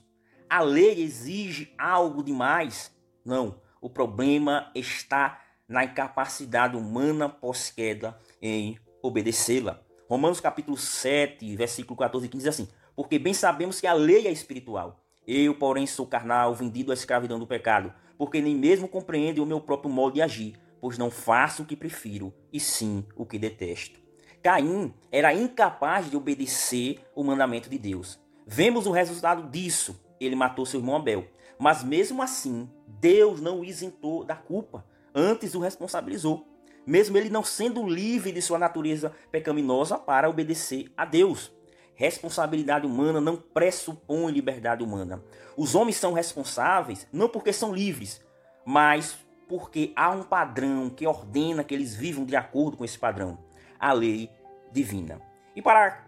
a 0.50 0.60
lei 0.60 1.00
exige 1.00 1.72
algo 1.78 2.24
demais. 2.24 2.92
Não. 3.24 3.60
O 3.80 3.88
problema 3.88 4.70
está 4.74 5.40
na 5.68 5.84
incapacidade 5.84 6.76
humana 6.76 7.28
pós-queda 7.28 8.18
em 8.42 8.76
obedecê-la. 9.00 9.80
Romanos 10.10 10.40
capítulo 10.40 10.76
7, 10.76 11.54
versículo 11.54 11.96
14 11.96 12.26
e 12.26 12.28
15 12.28 12.42
diz 12.42 12.52
assim: 12.52 12.68
Porque 12.96 13.16
bem 13.16 13.32
sabemos 13.32 13.80
que 13.80 13.86
a 13.86 13.92
lei 13.92 14.26
é 14.26 14.32
espiritual. 14.32 14.98
Eu, 15.24 15.54
porém, 15.54 15.86
sou 15.86 16.04
carnal, 16.04 16.52
vendido 16.52 16.90
à 16.90 16.94
escravidão 16.94 17.38
do 17.38 17.46
pecado, 17.46 17.94
porque 18.18 18.40
nem 18.40 18.56
mesmo 18.56 18.88
compreendo 18.88 19.40
o 19.40 19.46
meu 19.46 19.60
próprio 19.60 19.88
modo 19.88 20.14
de 20.14 20.20
agir, 20.20 20.58
pois 20.80 20.98
não 20.98 21.12
faço 21.12 21.62
o 21.62 21.64
que 21.64 21.76
prefiro, 21.76 22.34
e 22.52 22.58
sim 22.58 23.06
o 23.14 23.24
que 23.24 23.38
detesto. 23.38 24.00
Caim 24.42 24.92
era 25.12 25.32
incapaz 25.32 26.10
de 26.10 26.16
obedecer 26.16 26.98
o 27.14 27.22
mandamento 27.22 27.70
de 27.70 27.78
Deus. 27.78 28.18
Vemos 28.44 28.88
o 28.88 28.90
resultado 28.90 29.48
disso 29.48 29.96
ele 30.18 30.34
matou 30.34 30.66
seu 30.66 30.80
irmão 30.80 30.96
Abel. 30.96 31.28
Mas 31.56 31.84
mesmo 31.84 32.20
assim, 32.20 32.68
Deus 32.84 33.40
não 33.40 33.60
o 33.60 33.64
isentou 33.64 34.24
da 34.24 34.34
culpa, 34.34 34.84
antes 35.14 35.54
o 35.54 35.60
responsabilizou. 35.60 36.49
Mesmo 36.86 37.16
ele 37.16 37.28
não 37.28 37.44
sendo 37.44 37.88
livre 37.88 38.32
de 38.32 38.42
sua 38.42 38.58
natureza 38.58 39.12
pecaminosa 39.30 39.98
para 39.98 40.28
obedecer 40.28 40.90
a 40.96 41.04
Deus. 41.04 41.52
Responsabilidade 41.94 42.86
humana 42.86 43.20
não 43.20 43.36
pressupõe 43.36 44.32
liberdade 44.32 44.82
humana. 44.82 45.22
Os 45.56 45.74
homens 45.74 45.96
são 45.96 46.12
responsáveis 46.12 47.06
não 47.12 47.28
porque 47.28 47.52
são 47.52 47.74
livres, 47.74 48.24
mas 48.64 49.18
porque 49.48 49.92
há 49.94 50.10
um 50.10 50.22
padrão 50.22 50.88
que 50.88 51.06
ordena 51.06 51.62
que 51.62 51.74
eles 51.74 51.94
vivam 51.94 52.24
de 52.24 52.36
acordo 52.36 52.76
com 52.76 52.84
esse 52.84 52.98
padrão 52.98 53.38
a 53.78 53.92
lei 53.92 54.30
divina. 54.72 55.20
E 55.56 55.60
para 55.60 56.04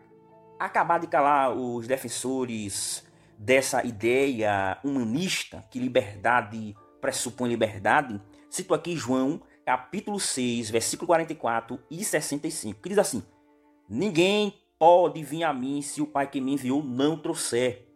acabar 0.59 1.00
de 1.00 1.07
calar 1.07 1.52
os 1.52 1.87
defensores 1.87 3.05
dessa 3.37 3.85
ideia 3.85 4.79
humanista 4.85 5.64
que 5.71 5.81
liberdade 5.81 6.76
pressupõe 7.00 7.49
liberdade, 7.49 8.21
cito 8.49 8.73
aqui 8.73 8.97
João, 8.97 9.43
capítulo 9.64 10.19
6, 10.19 10.71
versículo 10.71 11.07
44 11.07 11.78
e 11.90 12.04
65, 12.04 12.81
que 12.81 12.88
diz 12.88 12.99
assim: 12.99 13.23
Ninguém 13.88 14.54
pode 14.78 15.23
vir 15.23 15.45
a 15.45 15.52
mim 15.52 15.83
se 15.83 16.02
o 16.02 16.07
Pai 16.07 16.28
que 16.28 16.40
me 16.40 16.54
enviou 16.54 16.83
não 16.83 17.16
trouxer. 17.16 17.88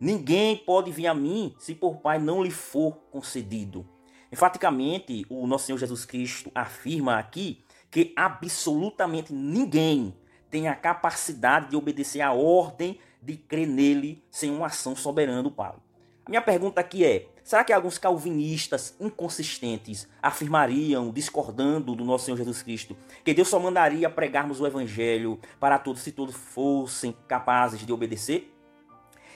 Ninguém 0.00 0.56
pode 0.56 0.90
vir 0.90 1.06
a 1.06 1.14
mim 1.14 1.54
se 1.58 1.74
por 1.74 1.98
Pai 1.98 2.18
não 2.18 2.42
lhe 2.42 2.50
for 2.50 2.96
concedido. 3.10 3.88
Enfaticamente, 4.32 5.24
o 5.28 5.46
nosso 5.46 5.66
Senhor 5.66 5.78
Jesus 5.78 6.04
Cristo 6.04 6.50
afirma 6.54 7.18
aqui 7.18 7.62
que 7.90 8.12
absolutamente 8.16 9.32
ninguém 9.32 10.16
tem 10.50 10.66
a 10.66 10.74
capacidade 10.74 11.70
de 11.70 11.76
obedecer 11.76 12.22
à 12.22 12.32
ordem 12.32 12.98
de 13.22 13.36
crer 13.36 13.68
nele 13.68 14.24
sem 14.30 14.50
uma 14.50 14.66
ação 14.66 14.96
soberana 14.96 15.42
do 15.42 15.50
Pai. 15.50 15.74
Minha 16.32 16.40
pergunta 16.40 16.80
aqui 16.80 17.04
é: 17.04 17.26
será 17.44 17.62
que 17.62 17.74
alguns 17.74 17.98
calvinistas 17.98 18.96
inconsistentes 18.98 20.08
afirmariam, 20.22 21.10
discordando 21.10 21.94
do 21.94 22.06
nosso 22.06 22.24
Senhor 22.24 22.38
Jesus 22.38 22.62
Cristo, 22.62 22.96
que 23.22 23.34
Deus 23.34 23.48
só 23.48 23.58
mandaria 23.58 24.08
pregarmos 24.08 24.58
o 24.58 24.66
Evangelho 24.66 25.38
para 25.60 25.78
todos 25.78 26.00
se 26.00 26.10
todos 26.10 26.34
fossem 26.34 27.14
capazes 27.28 27.84
de 27.84 27.92
obedecer? 27.92 28.50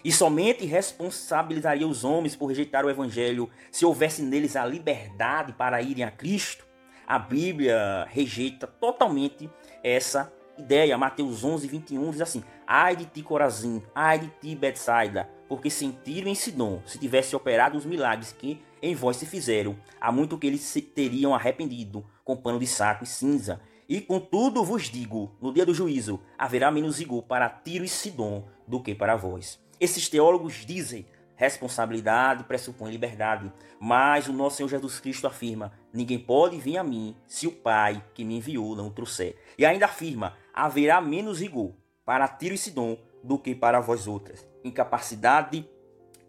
E 0.02 0.10
somente 0.10 0.64
responsabilizaria 0.64 1.86
os 1.86 2.02
homens 2.02 2.34
por 2.34 2.46
rejeitar 2.46 2.86
o 2.86 2.88
Evangelho 2.88 3.50
se 3.70 3.84
houvesse 3.84 4.22
neles 4.22 4.56
a 4.56 4.64
liberdade 4.64 5.52
para 5.52 5.82
irem 5.82 6.02
a 6.02 6.10
Cristo? 6.10 6.64
A 7.06 7.18
Bíblia 7.18 8.06
rejeita 8.08 8.66
totalmente 8.66 9.50
essa 9.84 10.32
ideia. 10.56 10.96
Mateus 10.96 11.44
11, 11.44 11.68
21 11.68 12.10
diz 12.10 12.22
assim: 12.22 12.42
Ai 12.66 12.96
de 12.96 13.04
ti, 13.04 13.22
Corazim, 13.22 13.82
ai 13.94 14.18
de 14.18 14.28
ti, 14.40 14.54
Betsaida, 14.54 15.35
porque 15.48 15.70
sentiram 15.70 16.28
em 16.28 16.34
Sidom, 16.34 16.82
se 16.86 16.98
tivesse 16.98 17.34
operado 17.36 17.76
os 17.76 17.84
milagres 17.84 18.32
que 18.32 18.60
em 18.82 18.94
vós 18.94 19.16
se 19.16 19.26
fizeram, 19.26 19.76
há 20.00 20.12
muito 20.12 20.38
que 20.38 20.46
eles 20.46 20.60
se 20.60 20.80
teriam 20.80 21.34
arrependido, 21.34 22.04
com 22.24 22.36
pano 22.36 22.58
de 22.58 22.66
saco 22.66 23.04
e 23.04 23.06
cinza. 23.06 23.60
E 23.88 24.00
contudo 24.00 24.64
vos 24.64 24.84
digo, 24.90 25.36
no 25.40 25.52
dia 25.52 25.64
do 25.64 25.72
juízo, 25.72 26.20
haverá 26.36 26.70
menos 26.70 26.98
rigor 26.98 27.22
para 27.22 27.48
Tiro 27.48 27.84
e 27.84 27.88
Sidom 27.88 28.44
do 28.66 28.82
que 28.82 28.94
para 28.94 29.16
vós. 29.16 29.60
Esses 29.78 30.08
teólogos 30.08 30.64
dizem, 30.66 31.06
responsabilidade 31.36 32.44
pressupõe 32.44 32.90
liberdade, 32.90 33.52
mas 33.78 34.26
o 34.26 34.32
nosso 34.32 34.56
Senhor 34.56 34.68
Jesus 34.68 34.98
Cristo 34.98 35.26
afirma, 35.26 35.72
ninguém 35.92 36.18
pode 36.18 36.58
vir 36.58 36.78
a 36.78 36.84
mim 36.84 37.14
se 37.26 37.46
o 37.46 37.52
Pai 37.52 38.02
que 38.14 38.24
me 38.24 38.36
enviou 38.36 38.74
não 38.74 38.90
trouxer. 38.90 39.36
E 39.56 39.64
ainda 39.64 39.84
afirma, 39.84 40.34
haverá 40.52 41.00
menos 41.00 41.40
rigor 41.40 41.72
para 42.04 42.26
Tiro 42.26 42.54
e 42.54 42.58
Sidom 42.58 42.98
do 43.22 43.38
que 43.38 43.54
para 43.54 43.80
vós 43.80 44.06
outras. 44.06 44.46
Incapacidade 44.66 45.68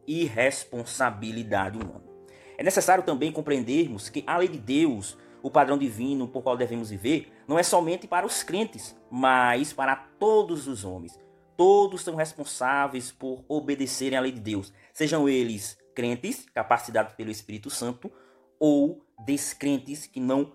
e 0.06 0.26
responsabilidade 0.26 1.78
humana. 1.78 2.04
É 2.58 2.64
necessário 2.64 3.04
também 3.04 3.32
compreendermos 3.32 4.10
que 4.10 4.24
a 4.26 4.38
lei 4.38 4.48
de 4.48 4.58
Deus, 4.58 5.18
o 5.44 5.52
padrão 5.52 5.78
divino 5.78 6.28
por 6.28 6.42
qual 6.42 6.58
devemos 6.58 6.90
viver, 6.90 7.32
não 7.48 7.60
é 7.60 7.64
somente 7.64 8.08
para 8.08 8.26
os 8.26 8.44
crentes, 8.44 8.96
mas 9.12 9.74
para 9.74 9.96
todos 9.96 10.68
os 10.68 10.86
homens. 10.86 11.20
Todos 11.56 12.04
são 12.04 12.16
responsáveis 12.16 13.12
por 13.12 13.44
obedecerem 13.48 14.18
à 14.18 14.22
lei 14.22 14.32
de 14.32 14.40
Deus, 14.40 14.72
sejam 14.94 15.28
eles 15.28 15.78
crentes, 15.96 16.46
capacitados 16.54 17.14
pelo 17.14 17.32
Espírito 17.32 17.70
Santo, 17.70 18.12
ou 18.60 19.02
descrentes 19.26 20.06
que 20.06 20.20
não 20.20 20.52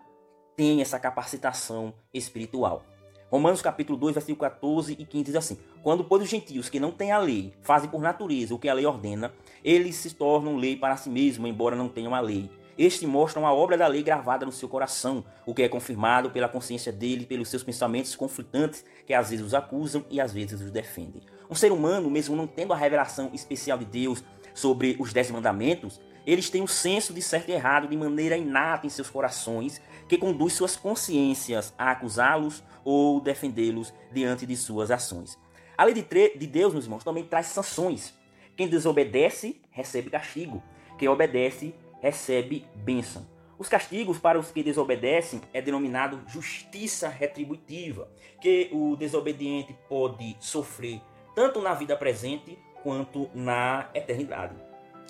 têm 0.57 0.81
essa 0.81 0.99
capacitação 0.99 1.95
espiritual. 2.15 2.85
Romanos 3.31 3.63
capítulo 3.63 3.99
2, 3.99 4.15
versículo 4.15 4.39
14 4.39 4.93
e 4.93 5.05
15 5.05 5.25
diz 5.25 5.37
assim: 5.37 5.59
Quando, 5.83 6.05
pois, 6.05 6.23
os 6.23 6.29
gentios 6.29 6.69
que 6.69 6.79
não 6.79 6.93
têm 6.93 7.11
a 7.11 7.19
lei 7.19 7.53
fazem 7.61 7.91
por 7.91 8.01
natureza 8.01 8.55
o 8.55 8.59
que 8.59 8.69
a 8.69 8.75
lei 8.75 8.87
ordena, 8.87 9.33
eles 9.65 9.97
se 9.97 10.15
tornam 10.15 10.57
lei 10.57 10.77
para 10.77 10.97
si 10.97 11.11
mesmos, 11.11 11.51
embora 11.51 11.75
não 11.75 11.89
tenham 11.89 12.15
a 12.15 12.21
lei. 12.21 12.49
Estes 12.79 13.07
mostram 13.07 13.47
a 13.47 13.53
obra 13.53 13.77
da 13.77 13.87
lei 13.87 14.03
gravada 14.03 14.47
no 14.47 14.53
seu 14.53 14.69
coração, 14.69 15.25
o 15.45 15.53
que 15.53 15.63
é 15.63 15.69
confirmado 15.69 16.31
pela 16.31 16.49
consciência 16.49 16.93
dele, 16.93 17.27
pelos 17.27 17.49
seus 17.49 17.63
pensamentos 17.63 18.15
conflitantes, 18.15 18.85
que 19.05 19.13
às 19.13 19.31
vezes 19.31 19.45
os 19.45 19.55
acusam 19.55 20.05
e 20.09 20.21
às 20.21 20.33
vezes 20.33 20.61
os 20.61 20.71
defendem. 20.71 21.23
Um 21.51 21.55
ser 21.55 21.73
humano, 21.73 22.09
mesmo 22.09 22.37
não 22.37 22.47
tendo 22.47 22.73
a 22.73 22.77
revelação 22.77 23.31
especial 23.35 23.77
de 23.77 23.85
Deus 23.85 24.25
sobre 24.55 24.97
os 24.99 25.13
dez 25.13 25.31
mandamentos, 25.31 26.01
eles 26.25 26.49
têm 26.49 26.63
um 26.63 26.67
senso 26.67 27.13
de 27.13 27.21
certo 27.21 27.49
e 27.49 27.53
errado 27.53 27.89
de 27.89 27.97
maneira 27.97 28.37
inata 28.37 28.87
em 28.87 28.91
seus 28.91 29.11
corações, 29.11 29.83
que 30.09 30.17
conduz 30.17 30.53
suas 30.53 30.77
consciências 30.77 31.75
a 31.77 31.91
acusá-los 31.91 32.63
ou 32.85 33.21
defendê-los 33.21 33.93
diante 34.13 34.47
de 34.47 34.57
suas 34.57 34.91
ações. 34.91 35.37
A 35.77 35.85
lei 35.85 35.95
de, 35.95 36.03
de 36.03 36.47
Deus, 36.47 36.73
meus 36.73 36.85
irmãos, 36.85 37.05
também 37.05 37.25
traz 37.25 37.47
sanções. 37.47 38.15
Quem 38.57 38.69
desobedece, 38.69 39.61
recebe 39.71 40.11
castigo. 40.11 40.63
Quem 40.99 41.09
obedece, 41.09 41.75
recebe 42.01 42.67
bênção. 42.75 43.27
Os 43.59 43.69
castigos 43.69 44.19
para 44.19 44.39
os 44.39 44.51
que 44.51 44.63
desobedecem 44.63 45.41
é 45.53 45.63
denominado 45.63 46.21
justiça 46.27 47.09
retributiva, 47.09 48.09
que 48.41 48.69
o 48.73 48.97
desobediente 48.97 49.77
pode 49.89 50.37
sofrer 50.41 51.01
tanto 51.35 51.61
na 51.61 51.73
vida 51.73 51.97
presente 51.97 52.59
quanto 52.83 53.31
na 53.35 53.89
eternidade. 53.95 54.55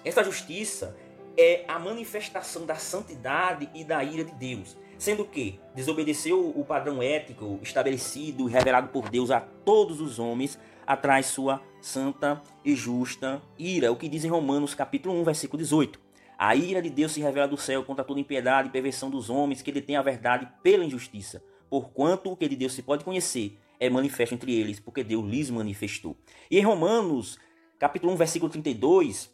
Essa 0.04 0.22
justiça 0.22 0.96
é 1.36 1.64
a 1.66 1.78
manifestação 1.78 2.66
da 2.66 2.74
santidade 2.74 3.70
e 3.74 3.84
da 3.84 4.04
ira 4.04 4.24
de 4.24 4.32
Deus, 4.32 4.76
sendo 5.02 5.24
que 5.24 5.58
desobedeceu 5.74 6.50
o 6.50 6.64
padrão 6.64 7.02
ético 7.02 7.58
estabelecido 7.60 8.48
e 8.48 8.52
revelado 8.52 8.86
por 8.90 9.08
Deus 9.08 9.32
a 9.32 9.40
todos 9.40 10.00
os 10.00 10.20
homens, 10.20 10.56
atrás 10.86 11.26
sua 11.26 11.60
santa 11.80 12.40
e 12.64 12.76
justa 12.76 13.42
ira, 13.58 13.90
o 13.90 13.96
que 13.96 14.08
diz 14.08 14.24
em 14.24 14.28
Romanos 14.28 14.76
capítulo 14.76 15.20
1, 15.20 15.24
versículo 15.24 15.60
18. 15.60 15.98
A 16.38 16.54
ira 16.54 16.80
de 16.80 16.88
Deus 16.88 17.10
se 17.10 17.20
revela 17.20 17.48
do 17.48 17.56
céu 17.56 17.82
contra 17.82 18.04
toda 18.04 18.20
impiedade 18.20 18.68
e 18.68 18.70
perversão 18.70 19.10
dos 19.10 19.28
homens 19.28 19.60
que 19.60 19.72
detêm 19.72 19.96
a 19.96 20.02
verdade 20.02 20.48
pela 20.62 20.84
injustiça, 20.84 21.42
porquanto 21.68 22.30
o 22.30 22.36
que 22.36 22.48
de 22.48 22.54
Deus 22.54 22.72
se 22.72 22.82
pode 22.82 23.02
conhecer 23.02 23.58
é 23.80 23.90
manifesto 23.90 24.36
entre 24.36 24.54
eles, 24.54 24.78
porque 24.78 25.02
Deus 25.02 25.28
lhes 25.28 25.50
manifestou. 25.50 26.16
E 26.48 26.60
em 26.60 26.62
Romanos 26.62 27.40
capítulo 27.76 28.12
1, 28.12 28.16
versículo 28.16 28.52
32, 28.52 29.32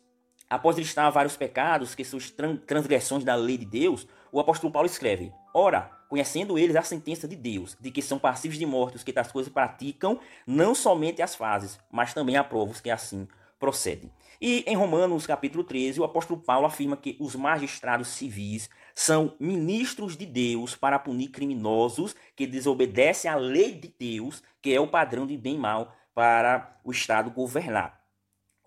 Após 0.51 0.79
listar 0.79 1.13
vários 1.13 1.37
pecados 1.37 1.95
que 1.95 2.03
são 2.03 2.19
transgressões 2.67 3.23
da 3.23 3.35
lei 3.35 3.59
de 3.59 3.67
Deus, 3.67 4.09
o 4.33 4.41
apóstolo 4.41 4.73
Paulo 4.73 4.87
escreve: 4.87 5.33
Ora, 5.55 5.91
conhecendo 6.09 6.59
eles 6.59 6.77
a 6.77 6.83
sentença 6.83 7.29
de 7.29 7.37
Deus, 7.37 7.77
de 7.81 7.91
que 7.91 8.03
são 8.03 8.19
passivos 8.19 8.59
de 8.59 8.67
morte 8.67 8.97
os 8.97 9.05
que 9.05 9.13
tais 9.13 9.31
coisas 9.31 9.53
praticam, 9.53 10.19
não 10.47 10.75
somente 10.75 11.23
as 11.23 11.35
fazes, 11.35 11.79
mas 11.91 12.15
também 12.15 12.37
aprovam 12.37 12.73
os 12.73 12.81
que 12.81 12.91
assim 12.91 13.29
procedem. 13.59 14.11
E 14.41 14.65
em 14.69 14.77
Romanos 14.77 15.27
capítulo 15.27 15.65
13, 15.65 16.01
o 16.01 16.05
apóstolo 16.05 16.41
Paulo 16.41 16.67
afirma 16.67 16.97
que 16.97 17.17
os 17.19 17.35
magistrados 17.35 18.09
civis 18.09 18.71
são 18.95 19.35
ministros 19.39 20.17
de 20.17 20.25
Deus 20.25 20.77
para 20.77 20.99
punir 20.99 21.29
criminosos 21.29 22.15
que 22.37 22.47
desobedecem 22.47 23.31
à 23.31 23.35
lei 23.35 23.73
de 23.73 23.93
Deus, 23.99 24.43
que 24.63 24.73
é 24.73 24.81
o 24.81 24.87
padrão 24.87 25.27
de 25.27 25.37
bem 25.37 25.57
e 25.57 25.59
mal 25.59 25.93
para 26.15 26.79
o 26.85 26.93
Estado 26.93 27.31
governar. 27.31 27.98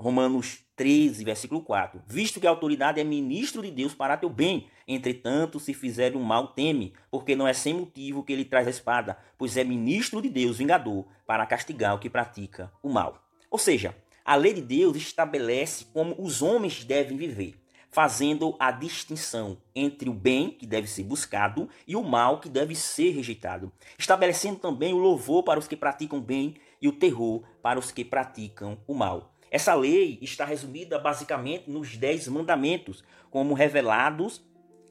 Romanos 0.02 0.66
13, 0.76 1.24
versículo 1.24 1.62
4. 1.62 2.02
Visto 2.08 2.40
que 2.40 2.48
a 2.48 2.50
autoridade 2.50 3.00
é 3.00 3.04
ministro 3.04 3.62
de 3.62 3.70
Deus 3.70 3.94
para 3.94 4.18
teu 4.18 4.32
bem, 4.32 4.68
entretanto, 4.88 5.60
se 5.60 5.76
fizer 5.76 6.16
um 6.16 6.24
mal, 6.24 6.48
teme, 6.48 6.94
porque 7.12 7.36
não 7.36 7.48
é 7.48 7.54
sem 7.54 7.76
motivo 7.76 8.24
que 8.24 8.34
ele 8.34 8.44
traz 8.44 8.66
a 8.66 8.72
espada, 8.72 9.16
pois 9.38 9.56
é 9.58 9.64
ministro 9.64 10.20
de 10.20 10.28
Deus, 10.28 10.58
vingador, 10.58 11.06
para 11.28 11.46
castigar 11.46 11.94
o 11.94 12.00
que 12.00 12.10
pratica 12.10 12.74
o 12.82 12.90
mal. 12.90 13.24
Ou 13.52 13.60
seja, 13.60 13.96
a 14.26 14.36
lei 14.36 14.54
de 14.54 14.62
Deus 14.62 14.98
estabelece 14.98 15.86
como 15.94 16.16
os 16.18 16.42
homens 16.42 16.84
devem 16.84 17.16
viver, 17.16 17.62
fazendo 17.92 18.56
a 18.60 18.72
distinção 18.72 19.58
entre 19.76 20.10
o 20.10 20.14
bem, 20.14 20.50
que 20.50 20.66
deve 20.66 20.88
ser 20.88 21.04
buscado, 21.04 21.70
e 21.88 21.96
o 21.96 22.02
mal, 22.02 22.40
que 22.40 22.50
deve 22.50 22.74
ser 22.74 23.12
rejeitado, 23.12 23.72
estabelecendo 24.00 24.58
também 24.58 24.94
o 24.94 24.98
louvor 24.98 25.44
para 25.44 25.60
os 25.60 25.68
que 25.68 25.76
praticam 25.76 26.20
bem 26.20 26.56
e 26.82 26.88
o 26.88 26.92
terror 26.92 27.44
para 27.62 27.78
os 27.78 27.92
que 27.92 28.04
praticam 28.04 28.80
o 28.88 28.96
mal. 28.96 29.32
Essa 29.52 29.76
lei 29.76 30.18
está 30.22 30.46
resumida 30.46 30.98
basicamente 30.98 31.70
nos 31.70 31.98
Dez 31.98 32.26
Mandamentos, 32.30 33.04
como 33.30 33.54
revelados 33.54 34.42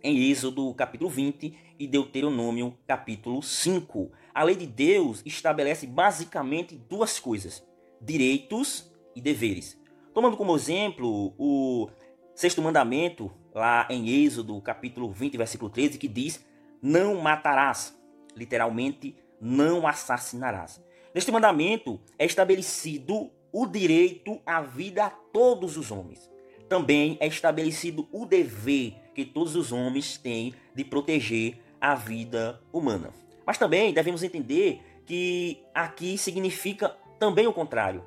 em 0.03 0.31
Êxodo 0.31 0.75
capítulo 0.75 1.09
20 1.09 1.57
e 1.79 1.87
Deuteronômio 1.87 2.77
capítulo 2.87 3.43
5. 3.43 4.13
A 4.35 4.43
lei 4.43 4.55
de 4.55 4.67
Deus 4.67 5.23
estabelece 5.25 5.87
basicamente 5.87 6.77
duas 6.77 7.19
coisas: 7.19 7.67
direitos 7.99 8.93
e 9.17 9.21
deveres. 9.23 9.81
Tomando 10.13 10.37
como 10.37 10.55
exemplo 10.55 11.35
o 11.39 11.89
sexto 12.35 12.61
mandamento, 12.61 13.33
lá 13.55 13.89
em 13.89 14.11
Êxodo 14.11 14.61
capítulo 14.61 15.11
20, 15.11 15.39
versículo 15.39 15.71
13, 15.71 15.97
que 15.97 16.07
diz: 16.07 16.45
Não 16.83 17.15
matarás. 17.19 17.99
Literalmente, 18.37 19.17
não 19.41 19.87
assassinarás. 19.87 20.85
Neste 21.15 21.33
mandamento 21.33 21.99
é 22.19 22.27
estabelecido 22.27 23.31
o 23.53 23.67
direito 23.67 24.41
à 24.45 24.61
vida 24.61 25.05
a 25.07 25.11
todos 25.11 25.77
os 25.77 25.91
homens. 25.91 26.31
Também 26.69 27.17
é 27.21 27.27
estabelecido 27.27 28.09
o 28.13 28.25
dever 28.25 28.95
que 29.15 29.25
todos 29.25 29.57
os 29.57 29.73
homens 29.73 30.17
têm 30.17 30.55
de 30.75 30.85
proteger 30.85 31.59
a 31.81 31.95
vida 31.95 32.61
humana. 32.73 33.13
Mas 33.45 33.59
também 33.59 33.93
devemos 33.93 34.23
entender 34.23 34.81
que 35.05 35.63
aqui 35.75 36.17
significa 36.17 36.97
também 37.19 37.47
o 37.47 37.53
contrário. 37.53 38.05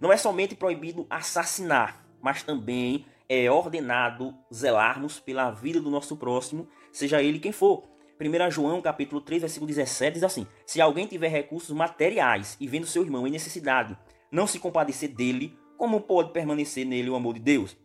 Não 0.00 0.12
é 0.12 0.16
somente 0.16 0.54
proibido 0.54 1.06
assassinar, 1.10 2.04
mas 2.20 2.42
também 2.42 3.04
é 3.28 3.50
ordenado 3.50 4.34
zelarmos 4.54 5.18
pela 5.18 5.50
vida 5.50 5.80
do 5.80 5.90
nosso 5.90 6.16
próximo, 6.16 6.68
seja 6.92 7.22
ele 7.22 7.40
quem 7.40 7.52
for. 7.52 7.82
1 8.20 8.50
João 8.50 8.80
capítulo 8.80 9.20
3, 9.20 9.42
versículo 9.42 9.68
17 9.68 10.14
diz 10.14 10.22
assim: 10.24 10.46
Se 10.66 10.80
alguém 10.80 11.06
tiver 11.06 11.28
recursos 11.28 11.74
materiais 11.74 12.56
e 12.60 12.66
vendo 12.66 12.86
seu 12.86 13.02
irmão 13.02 13.26
em 13.26 13.30
necessidade, 13.30 13.96
não 14.30 14.46
se 14.46 14.58
compadecer 14.58 15.08
dele, 15.10 15.56
como 15.76 16.00
pode 16.00 16.32
permanecer 16.32 16.84
nele 16.84 17.10
o 17.10 17.16
amor 17.16 17.34
de 17.34 17.40
Deus? 17.40 17.76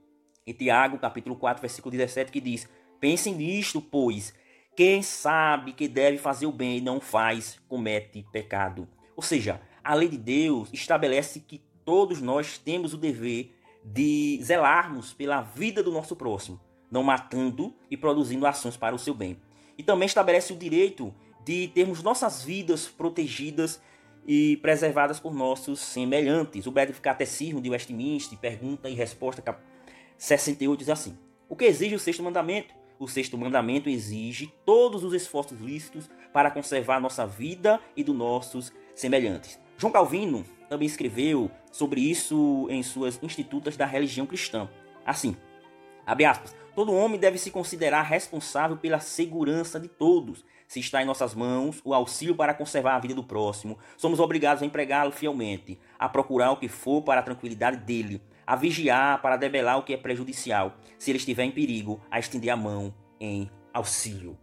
E 0.46 0.54
Tiago, 0.54 0.98
capítulo 0.98 1.36
4, 1.36 1.62
versículo 1.62 1.92
17, 1.92 2.32
que 2.32 2.42
diz: 2.42 2.68
Pensem 3.00 3.36
nisto, 3.36 3.82
pois 3.82 4.34
quem 4.76 5.04
sabe 5.04 5.72
que 5.72 5.88
deve 5.88 6.18
fazer 6.18 6.48
o 6.48 6.52
bem 6.52 6.78
e 6.78 6.82
não 6.82 7.00
faz, 7.00 7.60
comete 7.68 8.26
pecado. 8.32 8.88
Ou 9.16 9.22
seja, 9.22 9.62
a 9.84 9.94
lei 9.94 10.10
de 10.10 10.18
Deus 10.18 10.70
estabelece 10.74 11.40
que 11.40 11.62
todos 11.86 12.20
nós 12.20 12.58
temos 12.58 12.94
o 12.94 12.98
dever 12.98 13.56
de 13.84 14.40
zelarmos 14.42 15.14
pela 15.14 15.42
vida 15.42 15.84
do 15.84 15.92
nosso 15.92 16.16
próximo, 16.16 16.60
não 16.90 17.04
matando 17.04 17.76
e 17.92 17.96
produzindo 17.96 18.48
ações 18.48 18.76
para 18.76 18.96
o 18.96 19.00
seu 19.00 19.14
bem. 19.14 19.38
E 19.78 19.84
também 19.84 20.08
estabelece 20.08 20.52
o 20.52 20.58
direito 20.58 21.14
de 21.46 21.68
termos 21.68 22.02
nossas 22.02 22.42
vidas 22.42 22.88
protegidas 22.88 23.80
e 24.26 24.58
preservadas 24.58 25.20
por 25.20 25.34
nossos 25.34 25.80
semelhantes. 25.80 26.66
O 26.68 26.72
breve 26.72 26.94
catecismo 26.94 27.62
de 27.62 27.70
Westminster, 27.70 28.38
pergunta 28.38 28.90
e 28.90 28.94
resposta 28.94 29.42
68 30.18 30.80
diz 30.80 30.90
assim: 30.90 31.18
O 31.50 31.56
que 31.56 31.66
exige 31.66 31.96
o 31.96 32.00
sexto 32.00 32.24
mandamento? 32.24 32.74
O 33.00 33.08
sexto 33.08 33.38
mandamento 33.38 33.90
exige 33.90 34.54
todos 34.66 35.04
os 35.04 35.14
esforços 35.14 35.60
lícitos 35.60 36.10
para 36.32 36.52
conservar 36.52 37.00
nossa 37.00 37.26
vida 37.26 37.80
e 37.96 38.04
dos 38.04 38.16
nossos 38.16 38.72
semelhantes. 38.96 39.60
João 39.78 39.92
Calvino 39.92 40.46
também 40.70 40.86
escreveu 40.86 41.52
sobre 41.72 42.00
isso 42.00 42.68
em 42.70 42.82
suas 42.82 43.22
Institutas 43.22 43.76
da 43.76 43.86
Religião 43.86 44.26
Cristã. 44.26 44.70
Assim, 45.06 45.36
abre 46.06 46.26
aspas, 46.26 46.56
todo 46.76 46.94
homem 46.94 47.20
deve 47.20 47.38
se 47.38 47.52
considerar 47.52 48.04
responsável 48.04 48.78
pela 48.78 49.00
segurança 49.00 49.80
de 49.80 49.88
todos, 49.88 50.44
se 50.68 50.80
está 50.80 51.02
em 51.02 51.06
nossas 51.06 51.36
mãos 51.36 51.82
o 51.84 51.94
auxílio 51.94 52.36
para 52.36 52.54
conservar 52.54 52.96
a 52.96 53.00
vida 53.00 53.14
do 53.14 53.24
próximo, 53.24 53.78
somos 53.96 54.20
obrigados 54.20 54.64
a 54.64 54.66
empregá-lo 54.66 55.12
fielmente, 55.12 55.80
a 56.00 56.10
procurar 56.10 56.52
o 56.52 56.58
que 56.58 56.68
for 56.68 57.02
para 57.04 57.20
a 57.20 57.24
tranquilidade 57.24 57.78
dele, 57.78 58.22
a 58.46 58.56
vigiar 58.56 59.22
para 59.22 59.38
debelar 59.38 59.78
o 59.78 59.84
que 59.84 59.94
é 59.94 59.98
prejudicial, 59.98 60.76
se 60.98 61.12
ele 61.12 61.18
estiver 61.18 61.44
em 61.44 61.52
perigo, 61.52 62.02
a 62.10 62.20
estender 62.20 62.50
a 62.50 62.58
mão 62.58 62.94
em 63.20 63.50
auxílio. 63.74 64.38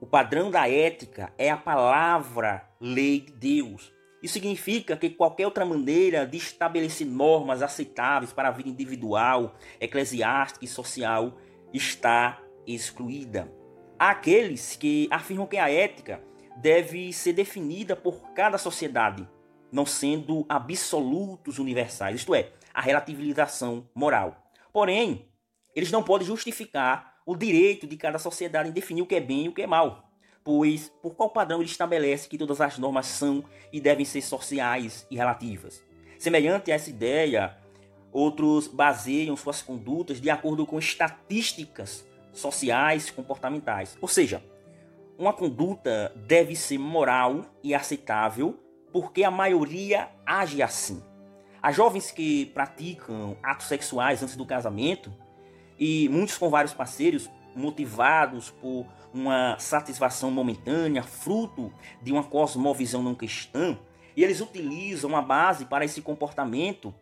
O 0.00 0.06
padrão 0.06 0.50
da 0.50 0.68
ética 0.68 1.32
é 1.36 1.50
a 1.50 1.56
palavra 1.56 2.66
lei 2.80 3.20
de 3.20 3.32
Deus. 3.32 3.92
Isso 4.22 4.34
significa 4.34 4.96
que 4.96 5.10
qualquer 5.10 5.46
outra 5.46 5.64
maneira 5.64 6.26
de 6.26 6.36
estabelecer 6.36 7.06
normas 7.06 7.62
aceitáveis 7.62 8.32
para 8.32 8.48
a 8.48 8.52
vida 8.52 8.68
individual, 8.68 9.54
eclesiástica 9.80 10.64
e 10.64 10.68
social 10.68 11.38
está 11.72 12.42
excluída. 12.66 13.50
Há 13.98 14.10
aqueles 14.10 14.76
que 14.76 15.08
afirmam 15.10 15.46
que 15.46 15.56
a 15.56 15.70
ética 15.70 16.22
deve 16.56 17.12
ser 17.12 17.32
definida 17.32 17.96
por 17.96 18.32
cada 18.32 18.58
sociedade, 18.58 19.26
não 19.72 19.86
sendo 19.86 20.44
absolutos 20.48 21.58
universais, 21.58 22.16
isto 22.16 22.34
é, 22.34 22.52
a 22.74 22.80
relativização 22.80 23.88
moral. 23.94 24.52
Porém, 24.72 25.28
eles 25.74 25.90
não 25.90 26.02
podem 26.02 26.26
justificar 26.26 27.20
o 27.24 27.36
direito 27.36 27.86
de 27.86 27.96
cada 27.96 28.18
sociedade 28.18 28.68
em 28.68 28.72
definir 28.72 29.02
o 29.02 29.06
que 29.06 29.14
é 29.14 29.20
bem 29.20 29.44
e 29.44 29.48
o 29.48 29.52
que 29.52 29.62
é 29.62 29.66
mal, 29.66 30.09
pois 30.42 30.92
por 31.02 31.14
qual 31.14 31.30
padrão 31.30 31.60
ele 31.60 31.70
estabelece 31.70 32.28
que 32.28 32.38
todas 32.38 32.60
as 32.60 32.78
normas 32.78 33.06
são 33.06 33.44
e 33.72 33.80
devem 33.80 34.04
ser 34.04 34.22
sociais 34.22 35.06
e 35.10 35.16
relativas. 35.16 35.82
Semelhante 36.18 36.70
a 36.70 36.74
essa 36.74 36.90
ideia, 36.90 37.56
outros 38.12 38.66
baseiam 38.66 39.36
suas 39.36 39.62
condutas 39.62 40.20
de 40.20 40.30
acordo 40.30 40.66
com 40.66 40.78
estatísticas 40.78 42.06
sociais, 42.32 43.10
comportamentais. 43.10 43.96
Ou 44.00 44.08
seja, 44.08 44.42
uma 45.18 45.32
conduta 45.32 46.12
deve 46.16 46.56
ser 46.56 46.78
moral 46.78 47.44
e 47.62 47.74
aceitável 47.74 48.58
porque 48.92 49.22
a 49.22 49.30
maioria 49.30 50.08
age 50.26 50.62
assim. 50.62 51.02
As 51.62 51.76
jovens 51.76 52.10
que 52.10 52.46
praticam 52.46 53.36
atos 53.42 53.66
sexuais 53.66 54.22
antes 54.22 54.34
do 54.34 54.46
casamento 54.46 55.12
e 55.78 56.08
muitos 56.08 56.38
com 56.38 56.48
vários 56.48 56.72
parceiros 56.72 57.30
motivados 57.54 58.50
por 58.50 58.86
uma 59.12 59.58
satisfação 59.58 60.30
momentânea, 60.30 61.02
fruto 61.02 61.72
de 62.02 62.12
uma 62.12 62.22
cosmovisão 62.22 63.02
não 63.02 63.14
cristã, 63.14 63.78
e 64.16 64.24
eles 64.24 64.40
utilizam 64.40 65.16
a 65.16 65.22
base 65.22 65.64
para 65.64 65.84
esse 65.84 66.02
comportamento, 66.02 66.94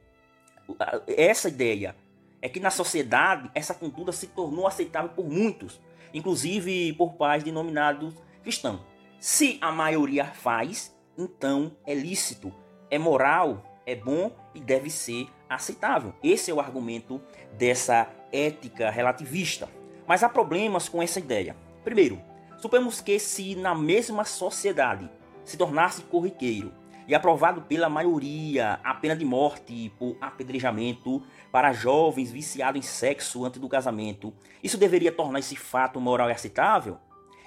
essa 1.06 1.48
ideia 1.48 1.96
é 2.40 2.48
que 2.48 2.61
na 2.61 2.70
sociedade 2.70 3.50
essa 3.54 3.74
conduta 3.74 4.12
se 4.12 4.28
tornou 4.28 4.66
aceitável 4.66 5.11
por 5.11 5.28
muitos, 5.28 5.80
inclusive 6.12 6.92
por 6.92 7.14
pais 7.14 7.42
denominados 7.42 8.14
cristãos. 8.42 8.80
Se 9.18 9.58
a 9.61 9.72
maioria 9.72 10.26
faz, 10.26 10.94
então 11.16 11.72
é 11.84 11.94
lícito, 11.94 12.52
é 12.90 12.98
moral, 12.98 13.64
é 13.84 13.96
bom 13.96 14.30
e 14.54 14.61
deve 14.61 14.90
ser 14.90 15.28
aceitável. 15.48 16.14
Esse 16.22 16.50
é 16.50 16.54
o 16.54 16.61
argumento 16.61 17.20
dessa 17.56 18.08
ética 18.30 18.90
relativista. 18.90 19.68
Mas 20.08 20.22
há 20.22 20.28
problemas 20.30 20.88
com 20.88 21.02
essa 21.02 21.18
ideia. 21.18 21.54
Primeiro, 21.84 22.18
suponhamos 22.56 23.02
que 23.02 23.18
se 23.18 23.54
na 23.54 23.74
mesma 23.74 24.24
sociedade 24.24 25.08
se 25.44 25.54
tornasse 25.58 26.00
corriqueiro 26.00 26.72
e 27.06 27.14
aprovado 27.14 27.60
pela 27.60 27.90
maioria 27.90 28.80
a 28.82 28.94
pena 28.94 29.14
de 29.14 29.26
morte 29.26 29.92
por 29.98 30.16
apedrejamento 30.18 31.22
para 31.52 31.74
jovens 31.74 32.30
viciados 32.30 32.78
em 32.78 32.82
sexo 32.82 33.44
antes 33.44 33.60
do 33.60 33.68
casamento. 33.68 34.32
Isso 34.62 34.78
deveria 34.78 35.12
tornar 35.12 35.40
esse 35.40 35.56
fato 35.56 36.00
moral 36.00 36.30
e 36.30 36.32
aceitável? 36.32 36.96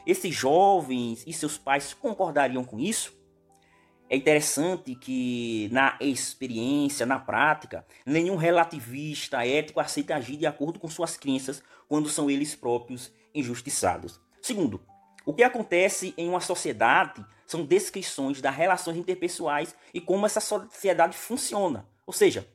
Esses 0.06 0.34
jovens 0.34 1.24
e 1.26 1.34
seus 1.34 1.58
pais 1.58 1.95
concordariam 1.95 2.63
com 2.63 2.80
isso? 2.80 3.19
É 4.12 4.17
interessante 4.17 4.93
que 4.93 5.69
na 5.71 5.97
experiência, 6.02 7.06
na 7.06 7.17
prática, 7.17 7.86
nenhum 8.06 8.36
relativista 8.36 9.47
ético 9.47 9.80
aceita 9.80 10.17
agir 10.17 10.36
de 10.36 10.45
acordo 10.45 10.78
com 10.78 10.89
suas 10.89 11.15
crenças 11.15 11.63
quando 11.88 12.10
são 12.10 12.30
eles 12.30 12.54
próprios 12.54 13.10
injustiçados. 13.34 14.19
Segundo, 14.41 14.86
o 15.26 15.34
que 15.34 15.43
acontece 15.43 16.13
em 16.17 16.28
uma 16.28 16.41
sociedade 16.41 17.26
são 17.47 17.63
descrições 17.63 18.41
das 18.41 18.54
relações 18.54 18.97
interpessoais 18.97 19.74
e 19.93 20.02
como 20.02 20.26
essa 20.26 20.41
sociedade 20.41 21.15
funciona. 21.17 21.88
Ou 22.06 22.12
seja, 22.12 22.45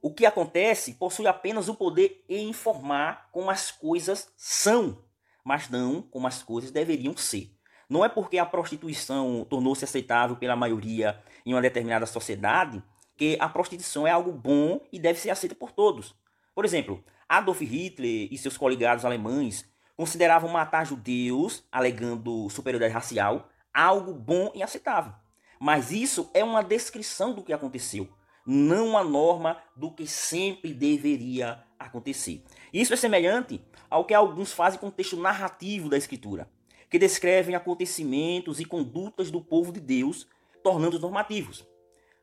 o 0.00 0.14
que 0.14 0.24
acontece 0.24 0.94
possui 0.94 1.26
apenas 1.26 1.68
o 1.68 1.74
poder 1.74 2.24
em 2.28 2.48
informar 2.48 3.28
como 3.32 3.50
as 3.50 3.72
coisas 3.72 4.28
são, 4.36 5.02
mas 5.42 5.68
não 5.68 6.00
como 6.00 6.28
as 6.28 6.44
coisas 6.44 6.70
deveriam 6.70 7.16
ser. 7.16 7.57
Não 7.88 8.04
é 8.04 8.08
porque 8.08 8.38
a 8.38 8.44
prostituição 8.44 9.46
tornou-se 9.48 9.84
aceitável 9.84 10.36
pela 10.36 10.54
maioria 10.54 11.18
em 11.46 11.54
uma 11.54 11.62
determinada 11.62 12.04
sociedade 12.04 12.82
que 13.16 13.36
a 13.40 13.48
prostituição 13.48 14.06
é 14.06 14.10
algo 14.10 14.30
bom 14.30 14.80
e 14.92 14.98
deve 14.98 15.18
ser 15.18 15.30
aceita 15.30 15.54
por 15.54 15.72
todos. 15.72 16.14
Por 16.54 16.64
exemplo, 16.64 17.02
Adolf 17.28 17.60
Hitler 17.60 18.28
e 18.30 18.38
seus 18.38 18.56
coligados 18.56 19.04
alemães 19.04 19.64
consideravam 19.96 20.50
matar 20.50 20.86
judeus, 20.86 21.64
alegando 21.72 22.48
superioridade 22.50 22.94
racial, 22.94 23.48
algo 23.74 24.12
bom 24.12 24.52
e 24.54 24.62
aceitável. 24.62 25.12
Mas 25.58 25.90
isso 25.90 26.30
é 26.32 26.44
uma 26.44 26.62
descrição 26.62 27.34
do 27.34 27.42
que 27.42 27.52
aconteceu, 27.52 28.08
não 28.46 28.88
uma 28.88 29.02
norma 29.02 29.56
do 29.74 29.90
que 29.90 30.06
sempre 30.06 30.72
deveria 30.72 31.64
acontecer. 31.78 32.44
Isso 32.72 32.92
é 32.92 32.96
semelhante 32.96 33.60
ao 33.90 34.04
que 34.04 34.14
alguns 34.14 34.52
fazem 34.52 34.78
com 34.78 34.88
o 34.88 34.92
texto 34.92 35.16
narrativo 35.16 35.88
da 35.88 35.96
Escritura, 35.96 36.48
que 36.90 36.98
descrevem 36.98 37.54
acontecimentos 37.54 38.60
e 38.60 38.64
condutas 38.64 39.30
do 39.30 39.40
povo 39.40 39.72
de 39.72 39.80
Deus, 39.80 40.26
tornando-os 40.62 41.02
normativos. 41.02 41.66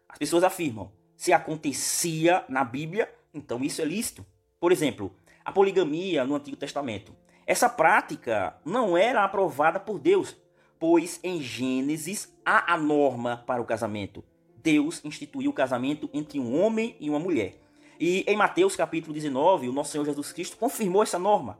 As 0.08 0.17
pessoas 0.17 0.43
afirmam: 0.43 0.91
se 1.15 1.34
acontecia 1.34 2.43
na 2.49 2.63
Bíblia, 2.63 3.13
então 3.34 3.63
isso 3.63 3.82
é 3.82 3.86
lícito. 3.86 4.25
Por 4.60 4.71
exemplo, 4.71 5.15
a 5.43 5.51
poligamia 5.51 6.25
no 6.25 6.36
Antigo 6.36 6.58
Testamento. 6.58 7.15
Essa 7.45 7.69
prática 7.69 8.56
não 8.65 8.97
era 8.97 9.23
aprovada 9.23 9.80
por 9.80 9.99
Deus, 9.99 10.36
pois 10.80 11.19
em 11.23 11.41
Gênesis 11.41 12.34
há 12.43 12.73
a 12.73 12.78
norma 12.78 13.43
para 13.45 13.62
o 13.62 13.65
casamento. 13.65 14.23
Deus 14.58 14.99
instituiu 15.06 15.51
o 15.51 15.54
casamento 15.54 16.10
entre 16.12 16.39
um 16.39 16.60
homem 16.60 16.95
e 16.99 17.08
uma 17.08 17.19
mulher. 17.19 17.62
E 17.99 18.25
em 18.28 18.36
Mateus 18.36 18.75
capítulo 18.75 19.13
19, 19.13 19.69
o 19.69 19.71
nosso 19.71 19.91
Senhor 19.91 20.06
Jesus 20.06 20.34
Cristo 20.34 20.58
confirmou 20.58 21.04
essa 21.04 21.19
norma. 21.19 21.60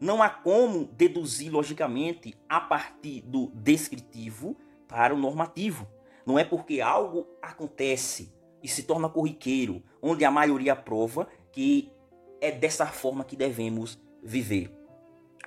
Não 0.00 0.22
há 0.22 0.28
como 0.28 0.84
deduzir 0.84 1.50
logicamente 1.50 2.34
a 2.48 2.60
partir 2.60 3.22
do 3.22 3.48
descritivo 3.54 4.56
para 4.86 5.14
o 5.14 5.18
normativo. 5.18 5.86
Não 6.26 6.38
é 6.38 6.44
porque 6.44 6.80
algo 6.80 7.26
acontece 7.40 8.34
e 8.62 8.68
se 8.68 8.82
torna 8.82 9.08
corriqueiro, 9.08 9.82
onde 10.02 10.24
a 10.24 10.30
maioria 10.30 10.72
aprova, 10.72 11.28
que 11.52 11.90
é 12.40 12.50
dessa 12.50 12.86
forma 12.86 13.24
que 13.24 13.36
devemos 13.36 13.98
viver. 14.22 14.70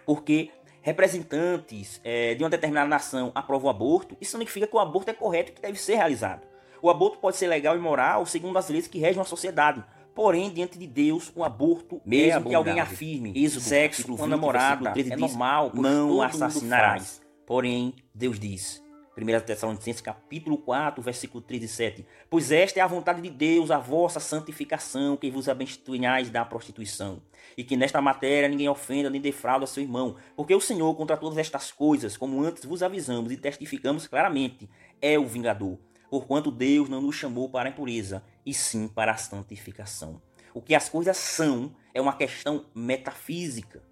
Porque 0.06 0.52
representantes 0.82 2.00
é, 2.04 2.34
de 2.34 2.44
uma 2.44 2.50
determinada 2.50 2.88
nação 2.88 3.32
aprovam 3.36 3.68
o 3.68 3.70
aborto, 3.70 4.18
isso 4.20 4.32
significa 4.32 4.66
que 4.66 4.76
o 4.76 4.80
aborto 4.80 5.12
é 5.12 5.14
correto 5.14 5.52
e 5.52 5.56
que 5.56 5.62
deve 5.62 5.78
ser 5.78 5.96
realizado. 5.96 6.48
O 6.82 6.90
aborto 6.90 7.18
pode 7.18 7.36
ser 7.36 7.48
legal 7.48 7.76
e 7.76 7.80
moral 7.80 8.26
segundo 8.26 8.58
as 8.58 8.70
leis 8.70 8.88
que 8.88 9.00
regem 9.00 9.22
a 9.22 9.26
sociedade. 9.26 9.84
Porém, 10.20 10.50
diante 10.50 10.78
de 10.78 10.86
Deus, 10.86 11.32
o 11.34 11.46
aborto, 11.46 12.02
mesmo 12.06 12.48
é 12.48 12.50
que 12.50 12.54
alguém 12.54 12.82
afirme 12.82 13.32
Êxodo, 13.34 13.62
sexo 13.62 14.18
com 14.18 14.26
a 14.26 14.28
namorada, 14.28 14.94
é 14.94 15.16
normal, 15.16 15.72
não 15.74 16.22
assassinarás. 16.22 17.22
Porém, 17.48 17.94
Deus 18.14 18.38
diz, 18.38 18.84
1 19.18 19.40
Tessalonicenses 19.46 20.02
capítulo 20.02 20.58
4, 20.58 21.02
versículo 21.02 21.42
3 21.42 21.64
e 21.64 21.68
7. 21.70 22.06
Pois 22.30 22.52
esta 22.52 22.82
é 22.82 22.84
a 22.84 22.88
vontade 22.88 23.22
de 23.22 23.30
Deus, 23.30 23.72
a 23.72 23.78
vossa 23.78 24.20
santificação, 24.20 25.16
que 25.16 25.32
vos 25.32 25.48
abstenhais 25.48 26.30
da 26.30 26.44
prostituição. 26.44 27.22
E 27.56 27.64
que 27.64 27.78
nesta 27.78 28.02
matéria 28.02 28.50
ninguém 28.50 28.68
ofenda 28.68 29.10
nem 29.10 29.22
defrauda 29.22 29.66
seu 29.66 29.82
irmão. 29.82 30.18
Porque 30.36 30.54
o 30.54 30.60
Senhor, 30.60 30.94
contra 30.96 31.16
todas 31.16 31.38
estas 31.38 31.72
coisas, 31.72 32.18
como 32.18 32.44
antes 32.44 32.66
vos 32.66 32.84
avisamos 32.84 33.32
e 33.32 33.38
testificamos 33.38 34.06
claramente, 34.06 34.70
é 35.02 35.18
o 35.18 35.26
vingador. 35.26 35.80
Porquanto 36.10 36.50
Deus 36.50 36.90
não 36.90 37.02
nos 37.02 37.16
chamou 37.16 37.50
para 37.50 37.70
a 37.70 37.72
impureza, 37.72 38.24
e 38.50 38.54
sim 38.54 38.88
para 38.88 39.12
a 39.12 39.18
santificação. 39.18 40.20
O 40.54 40.62
que 40.62 40.74
as 40.74 40.90
coisas 40.90 41.16
são 41.18 41.76
é 41.94 42.02
uma 42.02 42.14
questão 42.14 42.66
metafísica. 42.74 43.84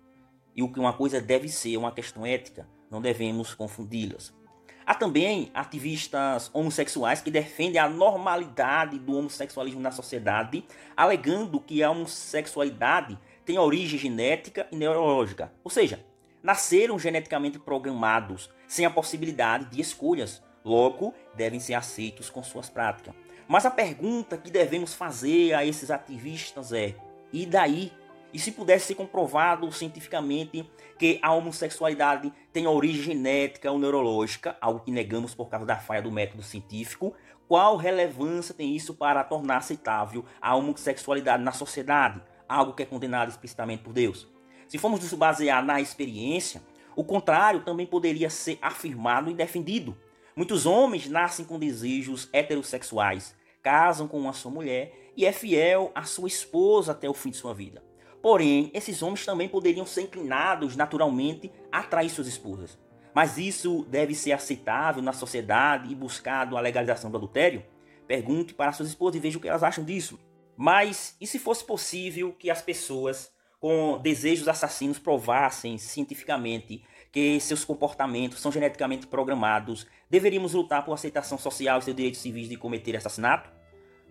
E 0.56 0.64
o 0.64 0.72
que 0.72 0.80
uma 0.80 0.94
coisa 0.94 1.22
deve 1.22 1.48
ser 1.48 1.76
é 1.76 1.78
uma 1.78 1.92
questão 1.92 2.26
ética. 2.26 2.68
Não 2.90 3.00
devemos 3.00 3.54
confundi-las. 3.54 4.34
Há 4.84 4.96
também 4.96 5.52
ativistas 5.54 6.50
homossexuais 6.54 7.22
que 7.22 7.30
defendem 7.30 7.80
a 7.80 7.88
normalidade 7.88 8.98
do 8.98 9.16
homossexualismo 9.18 9.82
na 9.82 9.92
sociedade, 9.92 10.66
alegando 10.96 11.60
que 11.60 11.84
a 11.84 11.92
homossexualidade 11.92 13.20
tem 13.46 13.60
origem 13.60 14.00
genética 14.00 14.66
e 14.72 14.76
neurológica, 14.76 15.54
ou 15.64 15.70
seja, 15.70 16.04
nasceram 16.42 16.98
geneticamente 16.98 17.60
programados, 17.60 18.50
sem 18.68 18.86
a 18.86 18.90
possibilidade 18.90 19.66
de 19.66 19.82
escolhas, 19.82 20.42
logo 20.64 21.14
devem 21.36 21.60
ser 21.60 21.74
aceitos 21.74 22.30
com 22.30 22.42
suas 22.42 22.70
práticas. 22.70 23.14
Mas 23.48 23.66
a 23.66 23.72
pergunta 23.72 24.38
que 24.38 24.52
devemos 24.52 24.94
fazer 24.94 25.54
a 25.54 25.66
esses 25.66 25.90
ativistas 25.90 26.74
é: 26.74 26.96
e 27.32 27.46
daí? 27.46 27.92
E 28.34 28.40
se 28.40 28.52
pudesse 28.52 28.88
ser 28.88 28.96
comprovado 28.96 29.72
cientificamente 29.72 30.70
que 31.00 31.18
a 31.22 31.34
homossexualidade 31.34 32.32
tem 32.52 32.68
origem 32.68 33.02
genética 33.02 33.72
ou 33.72 33.80
neurológica, 33.80 34.58
algo 34.60 34.82
que 34.82 34.92
negamos 34.92 35.34
por 35.34 35.48
causa 35.48 35.66
da 35.66 35.78
falha 35.78 36.02
do 36.02 36.12
método 36.12 36.44
científico, 36.44 37.14
qual 37.48 37.78
relevância 37.78 38.54
tem 38.54 38.76
isso 38.76 38.94
para 38.94 39.24
tornar 39.24 39.58
aceitável 39.58 40.26
a 40.42 40.54
homossexualidade 40.54 41.42
na 41.42 41.54
sociedade, 41.54 42.22
algo 42.50 42.74
que 42.74 42.84
é 42.84 42.86
condenado 42.86 43.30
explicitamente 43.30 43.84
por 43.84 43.94
Deus? 43.94 44.28
Se 44.68 44.78
formos 44.78 45.00
nos 45.00 45.14
basear 45.14 45.64
na 45.64 45.80
experiência, 45.80 46.62
o 46.98 47.06
contrário 47.06 47.62
também 47.62 47.86
poderia 47.86 48.30
ser 48.30 48.60
afirmado 48.62 49.32
e 49.32 49.34
defendido. 49.34 49.98
Muitos 50.36 50.66
homens 50.66 51.08
nascem 51.08 51.46
com 51.46 51.58
desejos 51.58 52.28
heterossexuais, 52.34 53.37
casam 53.68 54.08
com 54.08 54.18
uma 54.18 54.32
sua 54.32 54.50
mulher 54.50 55.12
e 55.14 55.26
é 55.26 55.32
fiel 55.34 55.92
à 55.94 56.04
sua 56.04 56.30
esposa 56.30 56.94
até 56.94 57.10
o 57.10 57.14
fim 57.14 57.32
de 57.32 57.36
sua 57.36 57.54
vida. 57.54 57.84
Porém, 58.22 58.72
esses 58.74 59.02
homens 59.02 59.26
também 59.26 59.50
poderiam 59.50 59.86
ser 59.86 60.04
inclinados 60.04 60.78
naturalmente 60.78 61.52
a 61.70 61.84
trair 61.84 62.10
suas 62.10 62.28
esposas. 62.28 62.80
Mas 63.14 63.38
isso 63.38 63.86
deve 63.90 64.16
ser 64.16 64.32
aceitável 64.32 65.04
na 65.04 65.12
sociedade 65.12 65.92
e 65.92 65.96
buscado 65.96 66.56
a 66.56 66.62
legalização 66.62 67.12
do 67.12 67.18
adultério? 67.18 67.62
Pergunte 68.08 68.54
para 68.54 68.72
suas 68.72 68.88
esposas 68.88 69.18
e 69.18 69.20
veja 69.20 69.38
o 69.38 69.42
que 69.42 69.50
elas 69.50 69.64
acham 69.64 69.84
disso. 69.84 70.18
Mas 70.56 71.18
e 71.20 71.28
se 71.28 71.38
fosse 71.38 71.66
possível 71.66 72.32
que 72.32 72.50
as 72.50 72.62
pessoas 72.62 73.30
com 73.60 74.00
desejos 74.02 74.48
assassinos 74.48 74.98
provassem 74.98 75.78
cientificamente 75.78 76.86
que 77.12 77.38
seus 77.42 77.66
comportamentos 77.66 78.40
são 78.40 78.50
geneticamente 78.50 79.08
programados, 79.08 79.86
deveríamos 80.10 80.54
lutar 80.54 80.86
por 80.86 80.94
aceitação 80.94 81.38
social 81.38 81.80
e 81.80 81.82
seus 81.82 81.96
direitos 81.98 82.22
civis 82.22 82.48
de 82.48 82.56
cometer 82.56 82.96
assassinato? 82.96 83.57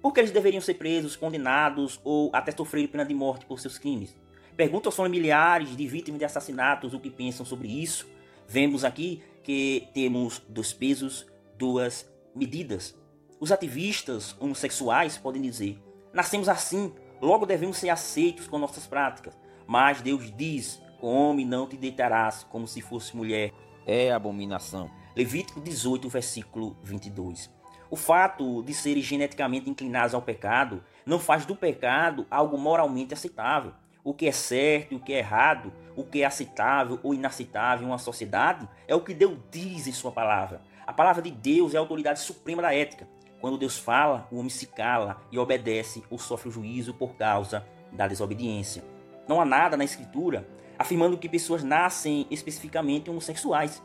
Porque 0.06 0.20
eles 0.20 0.30
deveriam 0.30 0.60
ser 0.60 0.74
presos, 0.74 1.16
condenados 1.16 2.00
ou 2.04 2.30
até 2.32 2.52
sofrer 2.52 2.86
pena 2.86 3.04
de 3.04 3.12
morte 3.12 3.44
por 3.44 3.58
seus 3.58 3.76
crimes. 3.76 4.14
Pergunta 4.56 4.86
aos 4.86 4.94
familiares 4.94 5.76
de 5.76 5.84
vítimas 5.84 6.20
de 6.20 6.24
assassinatos 6.24 6.94
o 6.94 7.00
que 7.00 7.10
pensam 7.10 7.44
sobre 7.44 7.66
isso. 7.66 8.06
Vemos 8.46 8.84
aqui 8.84 9.20
que 9.42 9.88
temos 9.92 10.40
dois 10.48 10.72
pesos, 10.72 11.26
duas 11.58 12.08
medidas. 12.32 12.96
Os 13.40 13.50
ativistas 13.50 14.36
homossexuais 14.38 15.18
podem 15.18 15.42
dizer: 15.42 15.76
nascemos 16.12 16.48
assim, 16.48 16.94
logo 17.20 17.44
devemos 17.44 17.76
ser 17.76 17.88
aceitos 17.88 18.46
com 18.46 18.60
nossas 18.60 18.86
práticas. 18.86 19.36
Mas 19.66 20.00
Deus 20.02 20.32
diz: 20.36 20.80
homem 21.02 21.44
não 21.44 21.66
te 21.66 21.76
deitarás 21.76 22.44
como 22.44 22.68
se 22.68 22.80
fosse 22.80 23.16
mulher. 23.16 23.52
É 23.84 24.12
abominação. 24.12 24.88
Levítico 25.16 25.60
18, 25.60 26.08
versículo 26.08 26.76
22. 26.84 27.55
O 27.90 27.96
fato 27.96 28.62
de 28.62 28.74
serem 28.74 29.02
geneticamente 29.02 29.70
inclinados 29.70 30.14
ao 30.14 30.22
pecado 30.22 30.82
não 31.04 31.18
faz 31.18 31.46
do 31.46 31.54
pecado 31.54 32.26
algo 32.30 32.58
moralmente 32.58 33.14
aceitável. 33.14 33.72
O 34.02 34.14
que 34.14 34.26
é 34.26 34.32
certo 34.32 34.92
e 34.92 34.96
o 34.96 35.00
que 35.00 35.12
é 35.12 35.18
errado, 35.18 35.72
o 35.96 36.04
que 36.04 36.22
é 36.22 36.24
aceitável 36.24 36.98
ou 37.02 37.14
inaceitável 37.14 37.86
em 37.86 37.90
uma 37.90 37.98
sociedade, 37.98 38.68
é 38.86 38.94
o 38.94 39.00
que 39.00 39.14
Deus 39.14 39.36
diz 39.50 39.86
em 39.86 39.92
sua 39.92 40.12
palavra. 40.12 40.60
A 40.86 40.92
palavra 40.92 41.22
de 41.22 41.30
Deus 41.30 41.74
é 41.74 41.76
a 41.76 41.80
autoridade 41.80 42.20
suprema 42.20 42.62
da 42.62 42.74
ética. 42.74 43.08
Quando 43.40 43.58
Deus 43.58 43.78
fala, 43.78 44.26
o 44.30 44.38
homem 44.38 44.48
se 44.48 44.66
cala 44.66 45.20
e 45.30 45.38
obedece 45.38 46.02
ou 46.10 46.18
sofre 46.18 46.48
o 46.48 46.52
juízo 46.52 46.94
por 46.94 47.16
causa 47.16 47.66
da 47.92 48.06
desobediência. 48.06 48.84
Não 49.28 49.40
há 49.40 49.44
nada 49.44 49.76
na 49.76 49.84
Escritura 49.84 50.46
afirmando 50.78 51.18
que 51.18 51.28
pessoas 51.28 51.64
nascem 51.64 52.26
especificamente 52.30 53.10
homossexuais. 53.10 53.82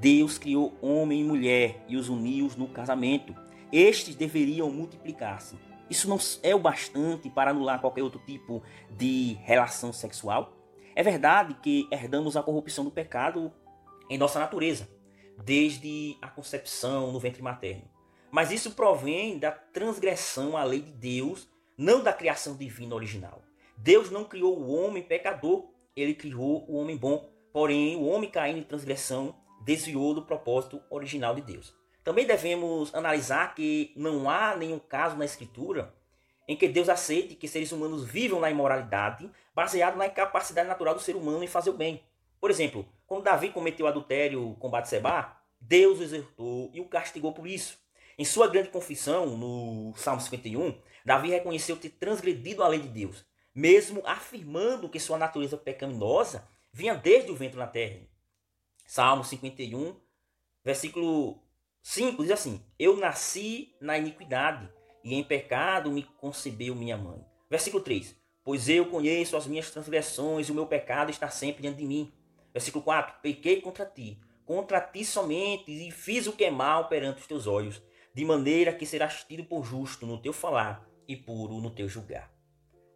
Deus 0.00 0.38
criou 0.38 0.76
homem 0.82 1.20
e 1.20 1.24
mulher 1.24 1.84
e 1.88 1.96
os 1.96 2.08
uniu 2.08 2.50
no 2.56 2.68
casamento 2.68 3.34
estes 3.72 4.14
deveriam 4.14 4.70
multiplicar-se. 4.70 5.56
Isso 5.88 6.08
não 6.08 6.18
é 6.42 6.54
o 6.54 6.58
bastante 6.58 7.28
para 7.28 7.50
anular 7.50 7.80
qualquer 7.80 8.02
outro 8.02 8.20
tipo 8.24 8.62
de 8.90 9.34
relação 9.42 9.92
sexual? 9.92 10.56
É 10.94 11.02
verdade 11.02 11.54
que 11.62 11.88
herdamos 11.90 12.36
a 12.36 12.42
corrupção 12.42 12.84
do 12.84 12.90
pecado 12.90 13.52
em 14.08 14.16
nossa 14.16 14.38
natureza, 14.38 14.88
desde 15.42 16.16
a 16.22 16.28
concepção 16.28 17.12
no 17.12 17.18
ventre 17.18 17.42
materno. 17.42 17.84
Mas 18.30 18.50
isso 18.50 18.72
provém 18.72 19.38
da 19.38 19.50
transgressão 19.50 20.56
à 20.56 20.64
lei 20.64 20.80
de 20.80 20.92
Deus, 20.92 21.48
não 21.76 22.02
da 22.02 22.12
criação 22.12 22.56
divina 22.56 22.94
original. 22.94 23.42
Deus 23.76 24.10
não 24.10 24.24
criou 24.24 24.58
o 24.58 24.70
homem 24.70 25.02
pecador, 25.02 25.68
ele 25.96 26.14
criou 26.14 26.64
o 26.68 26.76
homem 26.76 26.96
bom. 26.96 27.28
Porém, 27.52 27.96
o 27.96 28.04
homem 28.06 28.30
caindo 28.30 28.58
em 28.58 28.64
transgressão 28.64 29.36
desviou 29.64 30.14
do 30.14 30.22
propósito 30.22 30.80
original 30.90 31.34
de 31.34 31.42
Deus. 31.42 31.74
Também 32.04 32.26
devemos 32.26 32.94
analisar 32.94 33.54
que 33.54 33.92
não 33.96 34.28
há 34.28 34.54
nenhum 34.54 34.78
caso 34.78 35.16
na 35.16 35.24
Escritura 35.24 35.92
em 36.46 36.54
que 36.54 36.68
Deus 36.68 36.90
aceite 36.90 37.34
que 37.34 37.48
seres 37.48 37.72
humanos 37.72 38.04
vivam 38.04 38.38
na 38.38 38.50
imoralidade, 38.50 39.30
baseado 39.54 39.96
na 39.96 40.06
incapacidade 40.06 40.68
natural 40.68 40.94
do 40.94 41.00
ser 41.00 41.16
humano 41.16 41.42
em 41.42 41.48
fazer 41.48 41.70
o 41.70 41.76
bem. 41.76 42.02
Por 42.38 42.50
exemplo, 42.50 42.86
quando 43.06 43.24
Davi 43.24 43.48
cometeu 43.48 43.86
adultério 43.86 44.54
com 44.60 44.68
Batseba, 44.68 45.34
Deus 45.58 45.98
o 45.98 46.02
exortou 46.02 46.70
e 46.74 46.80
o 46.80 46.84
castigou 46.84 47.32
por 47.32 47.46
isso. 47.46 47.78
Em 48.18 48.24
sua 48.24 48.46
grande 48.46 48.68
confissão, 48.68 49.36
no 49.36 49.94
Salmo 49.96 50.20
51, 50.20 50.78
Davi 51.04 51.30
reconheceu 51.30 51.76
ter 51.76 51.88
transgredido 51.88 52.62
a 52.62 52.68
lei 52.68 52.80
de 52.80 52.88
Deus, 52.88 53.24
mesmo 53.54 54.02
afirmando 54.04 54.88
que 54.90 55.00
sua 55.00 55.16
natureza 55.16 55.56
pecaminosa 55.56 56.46
vinha 56.70 56.94
desde 56.94 57.30
o 57.30 57.34
ventre 57.34 57.58
na 57.58 57.66
terra. 57.66 58.00
Salmo 58.86 59.24
51, 59.24 59.96
versículo 60.62 61.43
5 61.84 62.22
diz 62.22 62.32
assim: 62.32 62.64
Eu 62.78 62.96
nasci 62.96 63.76
na 63.78 63.98
iniquidade 63.98 64.70
e 65.04 65.14
em 65.14 65.22
pecado 65.22 65.90
me 65.90 66.02
concebeu 66.02 66.74
minha 66.74 66.96
mãe. 66.96 67.22
Versículo 67.50 67.82
3: 67.82 68.16
Pois 68.42 68.70
eu 68.70 68.86
conheço 68.86 69.36
as 69.36 69.46
minhas 69.46 69.70
transgressões 69.70 70.48
e 70.48 70.50
o 70.50 70.54
meu 70.54 70.66
pecado 70.66 71.10
está 71.10 71.28
sempre 71.28 71.60
diante 71.60 71.76
de 71.76 71.84
mim. 71.84 72.10
Versículo 72.54 72.82
4: 72.82 73.16
Pequei 73.20 73.60
contra 73.60 73.84
ti, 73.84 74.18
contra 74.46 74.80
ti 74.80 75.04
somente, 75.04 75.70
e 75.70 75.90
fiz 75.90 76.26
o 76.26 76.32
que 76.32 76.46
é 76.46 76.50
mal 76.50 76.88
perante 76.88 77.20
os 77.20 77.26
teus 77.26 77.46
olhos, 77.46 77.82
de 78.14 78.24
maneira 78.24 78.72
que 78.72 78.86
serás 78.86 79.22
tido 79.22 79.44
por 79.44 79.62
justo 79.62 80.06
no 80.06 80.16
teu 80.16 80.32
falar 80.32 80.88
e 81.06 81.14
puro 81.14 81.60
no 81.60 81.70
teu 81.70 81.86
julgar. 81.86 82.32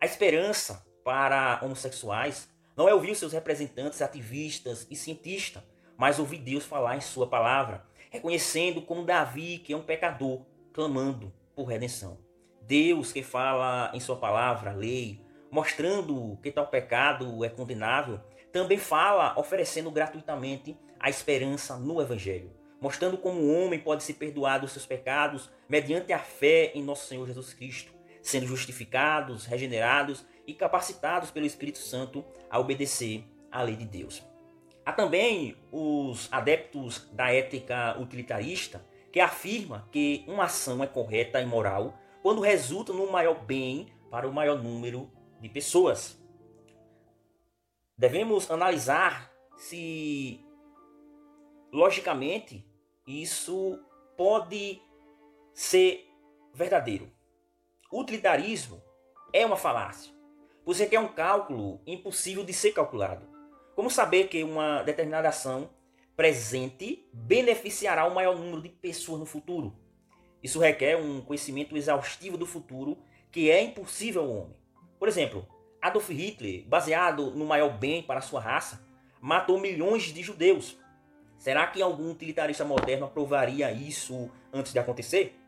A 0.01 0.07
esperança 0.07 0.83
para 1.05 1.61
homossexuais 1.63 2.49
não 2.75 2.89
é 2.89 2.95
ouvir 2.95 3.15
seus 3.15 3.35
representantes, 3.35 4.01
ativistas 4.01 4.87
e 4.91 4.97
cientistas, 4.97 5.63
mas 5.95 6.19
ouvir 6.19 6.39
Deus 6.39 6.65
falar 6.65 6.97
em 6.97 7.03
sua 7.03 7.27
palavra, 7.27 7.87
reconhecendo 8.11 8.83
como 8.83 9.05
Davi, 9.05 9.59
que 9.59 9.73
é 9.73 9.77
um 9.77 9.83
pecador, 9.83 10.43
clamando 10.73 11.33
por 11.55 11.65
redenção. 11.65 12.19
Deus 12.63 13.13
que 13.13 13.23
fala 13.23 13.91
em 13.95 14.01
sua 14.01 14.17
palavra, 14.17 14.73
lei, 14.73 15.21
mostrando 15.51 16.39
que 16.43 16.51
tal 16.51 16.67
pecado 16.67 17.45
é 17.45 17.49
condenável, 17.49 18.21
também 18.53 18.79
fala 18.79 19.39
oferecendo 19.39 19.91
gratuitamente 19.91 20.77
a 21.01 21.09
esperança 21.09 21.77
no 21.77 22.01
evangelho, 22.01 22.53
mostrando 22.81 23.17
como 23.17 23.41
o 23.41 23.55
homem 23.55 23.79
pode 23.79 24.03
ser 24.03 24.15
perdoado 24.15 24.63
dos 24.63 24.73
seus 24.73 24.87
pecados 24.87 25.51
mediante 25.69 26.13
a 26.13 26.19
fé 26.19 26.73
em 26.75 26.83
nosso 26.83 27.07
Senhor 27.07 27.27
Jesus 27.27 27.55
Cristo, 27.55 27.93
sendo 28.23 28.47
justificados, 28.47 29.47
regenerados 29.47 30.27
e 30.47 30.55
capacitados 30.55 31.31
pelo 31.31 31.47
Espírito 31.47 31.79
Santo 31.79 32.25
a 32.51 32.59
obedecer 32.59 33.25
à 33.51 33.63
lei 33.63 33.77
de 33.77 33.85
Deus. 33.85 34.28
Há 34.89 34.93
também 34.95 35.55
os 35.71 36.33
adeptos 36.33 37.11
da 37.13 37.31
ética 37.31 38.01
utilitarista 38.01 38.83
que 39.13 39.21
afirma 39.21 39.87
que 39.93 40.25
uma 40.27 40.45
ação 40.45 40.83
é 40.83 40.87
correta 40.87 41.43
e 41.43 41.45
moral 41.45 42.01
quando 42.23 42.41
resulta 42.41 42.91
no 42.95 43.13
maior 43.13 43.45
bem 43.45 43.93
para 44.11 44.27
o 44.27 44.33
maior 44.33 44.63
número 44.63 45.13
de 45.43 45.49
pessoas. 45.51 46.19
Devemos 47.99 48.51
analisar 48.51 49.31
se, 49.59 50.43
logicamente, 51.71 52.67
isso 53.07 53.79
pode 54.17 54.81
ser 55.53 56.11
verdadeiro. 56.55 57.13
O 57.93 58.01
utilitarismo 58.01 58.83
é 59.35 59.45
uma 59.45 59.57
falácia, 59.57 60.15
pois 60.65 60.81
é 60.81 60.99
um 60.99 61.09
cálculo 61.09 61.79
impossível 61.87 62.43
de 62.43 62.55
ser 62.55 62.73
calculado. 62.73 63.38
Como 63.79 63.89
saber 63.89 64.27
que 64.27 64.43
uma 64.43 64.83
determinada 64.83 65.29
ação 65.29 65.71
presente 66.17 67.09
beneficiará 67.13 68.07
o 68.07 68.13
maior 68.13 68.37
número 68.37 68.61
de 68.61 68.69
pessoas 68.71 69.21
no 69.21 69.25
futuro. 69.25 69.73
Isso 70.43 70.59
requer 70.59 70.97
um 70.97 71.21
conhecimento 71.21 71.77
exaustivo 71.77 72.37
do 72.37 72.45
futuro 72.45 72.99
que 73.31 73.49
é 73.49 73.63
impossível 73.63 74.23
ao 74.23 74.31
homem. 74.31 74.57
Por 74.99 75.07
exemplo, 75.07 75.47
Adolf 75.81 76.09
Hitler, 76.09 76.67
baseado 76.67 77.31
no 77.31 77.47
maior 77.47 77.69
bem 77.69 78.03
para 78.03 78.21
sua 78.21 78.41
raça, 78.41 78.85
matou 79.21 79.61
milhões 79.61 80.13
de 80.13 80.25
judeus. 80.25 80.77
Será 81.39 81.65
que 81.69 81.81
algum 81.81 82.11
utilitarista 82.11 82.65
moderno 82.65 83.07
aprovaria 83.07 83.71
isso 83.71 84.29
antes 84.53 84.73
de 84.73 84.81
acontecer? 84.81 85.39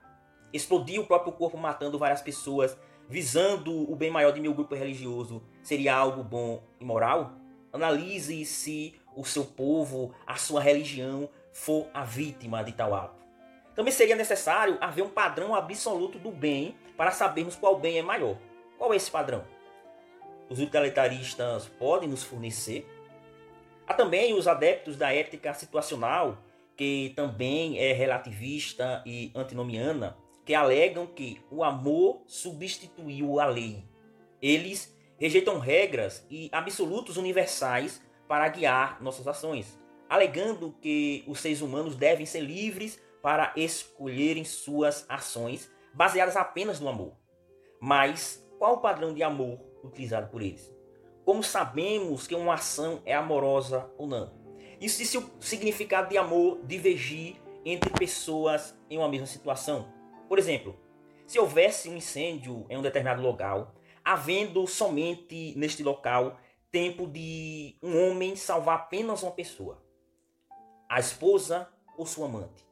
Explodir 0.52 1.00
o 1.00 1.04
próprio 1.04 1.32
corpo 1.32 1.58
matando 1.58 1.98
várias 1.98 2.22
pessoas 2.22 2.78
visando 3.08 3.90
o 3.90 3.96
bem 3.96 4.08
maior 4.08 4.30
de 4.30 4.40
meu 4.40 4.54
grupo 4.54 4.76
religioso 4.76 5.42
seria 5.64 5.96
algo 5.96 6.22
bom 6.22 6.62
e 6.78 6.84
moral? 6.84 7.40
Analise 7.72 8.44
se 8.44 8.94
o 9.14 9.24
seu 9.24 9.44
povo, 9.44 10.14
a 10.26 10.36
sua 10.36 10.60
religião 10.60 11.28
for 11.52 11.88
a 11.92 12.04
vítima 12.04 12.62
de 12.62 12.72
tal 12.72 12.94
ato. 12.94 13.20
Também 13.74 13.92
seria 13.92 14.16
necessário 14.16 14.76
haver 14.80 15.02
um 15.02 15.08
padrão 15.08 15.54
absoluto 15.54 16.18
do 16.18 16.30
bem 16.30 16.74
para 16.96 17.10
sabermos 17.10 17.56
qual 17.56 17.78
bem 17.78 17.98
é 17.98 18.02
maior. 18.02 18.36
Qual 18.76 18.92
é 18.92 18.96
esse 18.96 19.10
padrão? 19.10 19.44
Os 20.48 20.58
utilitaristas 20.58 21.68
podem 21.78 22.08
nos 22.08 22.24
fornecer. 22.24 22.86
Há 23.86 23.94
também 23.94 24.34
os 24.34 24.48
adeptos 24.48 24.96
da 24.96 25.14
ética 25.14 25.54
situacional, 25.54 26.38
que 26.76 27.12
também 27.14 27.78
é 27.78 27.92
relativista 27.92 29.02
e 29.06 29.30
antinomiana, 29.34 30.16
que 30.44 30.54
alegam 30.54 31.06
que 31.06 31.40
o 31.50 31.62
amor 31.62 32.22
substituiu 32.26 33.38
a 33.38 33.46
lei. 33.46 33.84
Eles 34.42 34.96
rejeitam 35.20 35.58
regras 35.58 36.26
e 36.30 36.48
absolutos 36.50 37.18
universais 37.18 38.00
para 38.26 38.48
guiar 38.48 39.02
nossas 39.02 39.28
ações, 39.28 39.78
alegando 40.08 40.74
que 40.80 41.22
os 41.26 41.38
seres 41.40 41.60
humanos 41.60 41.94
devem 41.94 42.24
ser 42.24 42.40
livres 42.40 42.98
para 43.22 43.52
escolherem 43.54 44.44
suas 44.46 45.04
ações 45.10 45.70
baseadas 45.92 46.36
apenas 46.36 46.80
no 46.80 46.88
amor. 46.88 47.12
Mas 47.78 48.42
qual 48.58 48.76
o 48.76 48.80
padrão 48.80 49.12
de 49.12 49.22
amor 49.22 49.60
utilizado 49.84 50.28
por 50.30 50.40
eles? 50.40 50.74
Como 51.22 51.42
sabemos 51.42 52.26
que 52.26 52.34
uma 52.34 52.54
ação 52.54 53.02
é 53.04 53.14
amorosa 53.14 53.90
ou 53.98 54.06
não? 54.06 54.32
Isso 54.80 55.04
se 55.04 55.18
o 55.18 55.30
significado 55.38 56.08
de 56.08 56.16
amor 56.16 56.60
divergir 56.64 57.36
entre 57.62 57.90
pessoas 57.90 58.74
em 58.88 58.96
uma 58.96 59.08
mesma 59.08 59.26
situação. 59.26 59.92
Por 60.26 60.38
exemplo, 60.38 60.78
se 61.26 61.38
houvesse 61.38 61.90
um 61.90 61.96
incêndio 61.96 62.64
em 62.70 62.78
um 62.78 62.82
determinado 62.82 63.20
local, 63.20 63.74
havendo 64.04 64.66
somente 64.66 65.54
neste 65.56 65.82
local 65.82 66.38
tempo 66.70 67.06
de 67.06 67.76
um 67.82 68.10
homem 68.10 68.36
salvar 68.36 68.76
apenas 68.76 69.22
uma 69.22 69.32
pessoa, 69.32 69.82
a 70.88 71.00
esposa 71.00 71.68
ou 71.96 72.06
sua 72.06 72.26
amante. 72.26 72.64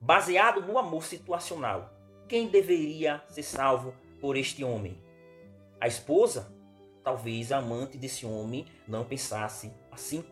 Baseado 0.00 0.62
no 0.62 0.78
amor 0.78 1.04
situacional, 1.04 1.92
quem 2.28 2.48
deveria 2.48 3.22
ser 3.28 3.42
salvo 3.42 3.94
por 4.20 4.36
este 4.36 4.64
homem? 4.64 5.00
A 5.80 5.86
esposa? 5.86 6.52
Talvez 7.02 7.50
a 7.50 7.58
amante 7.58 7.98
desse 7.98 8.24
homem 8.24 8.66
não 8.86 9.04
pensasse 9.04 9.72
assim. 9.90 10.24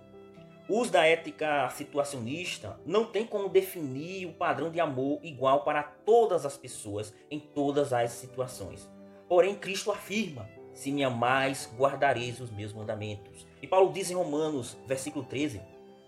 O 0.69 0.79
uso 0.79 0.93
da 0.93 1.05
ética 1.05 1.69
situacionista 1.71 2.81
não 2.87 3.05
tem 3.05 3.27
como 3.27 3.49
definir 3.49 4.27
o 4.27 4.35
padrão 4.35 4.71
de 4.71 4.79
amor 4.79 5.19
igual 5.25 5.65
para 5.65 5.83
todas 5.83 6.47
as 6.47 6.57
pessoas 6.57 7.13
em 7.29 7.41
todas 7.41 7.93
as 7.93 8.13
situações. 8.13 8.89
Porém, 9.31 9.55
Cristo 9.55 9.93
afirma 9.93 10.51
se 10.75 10.91
me 10.91 11.05
amais, 11.05 11.73
guardareis 11.79 12.41
os 12.41 12.51
meus 12.51 12.73
mandamentos. 12.73 13.47
E 13.63 13.67
Paulo 13.69 13.93
diz 13.93 14.11
em 14.11 14.15
Romanos, 14.17 14.77
versículo 14.89 15.25
13, 15.25 15.63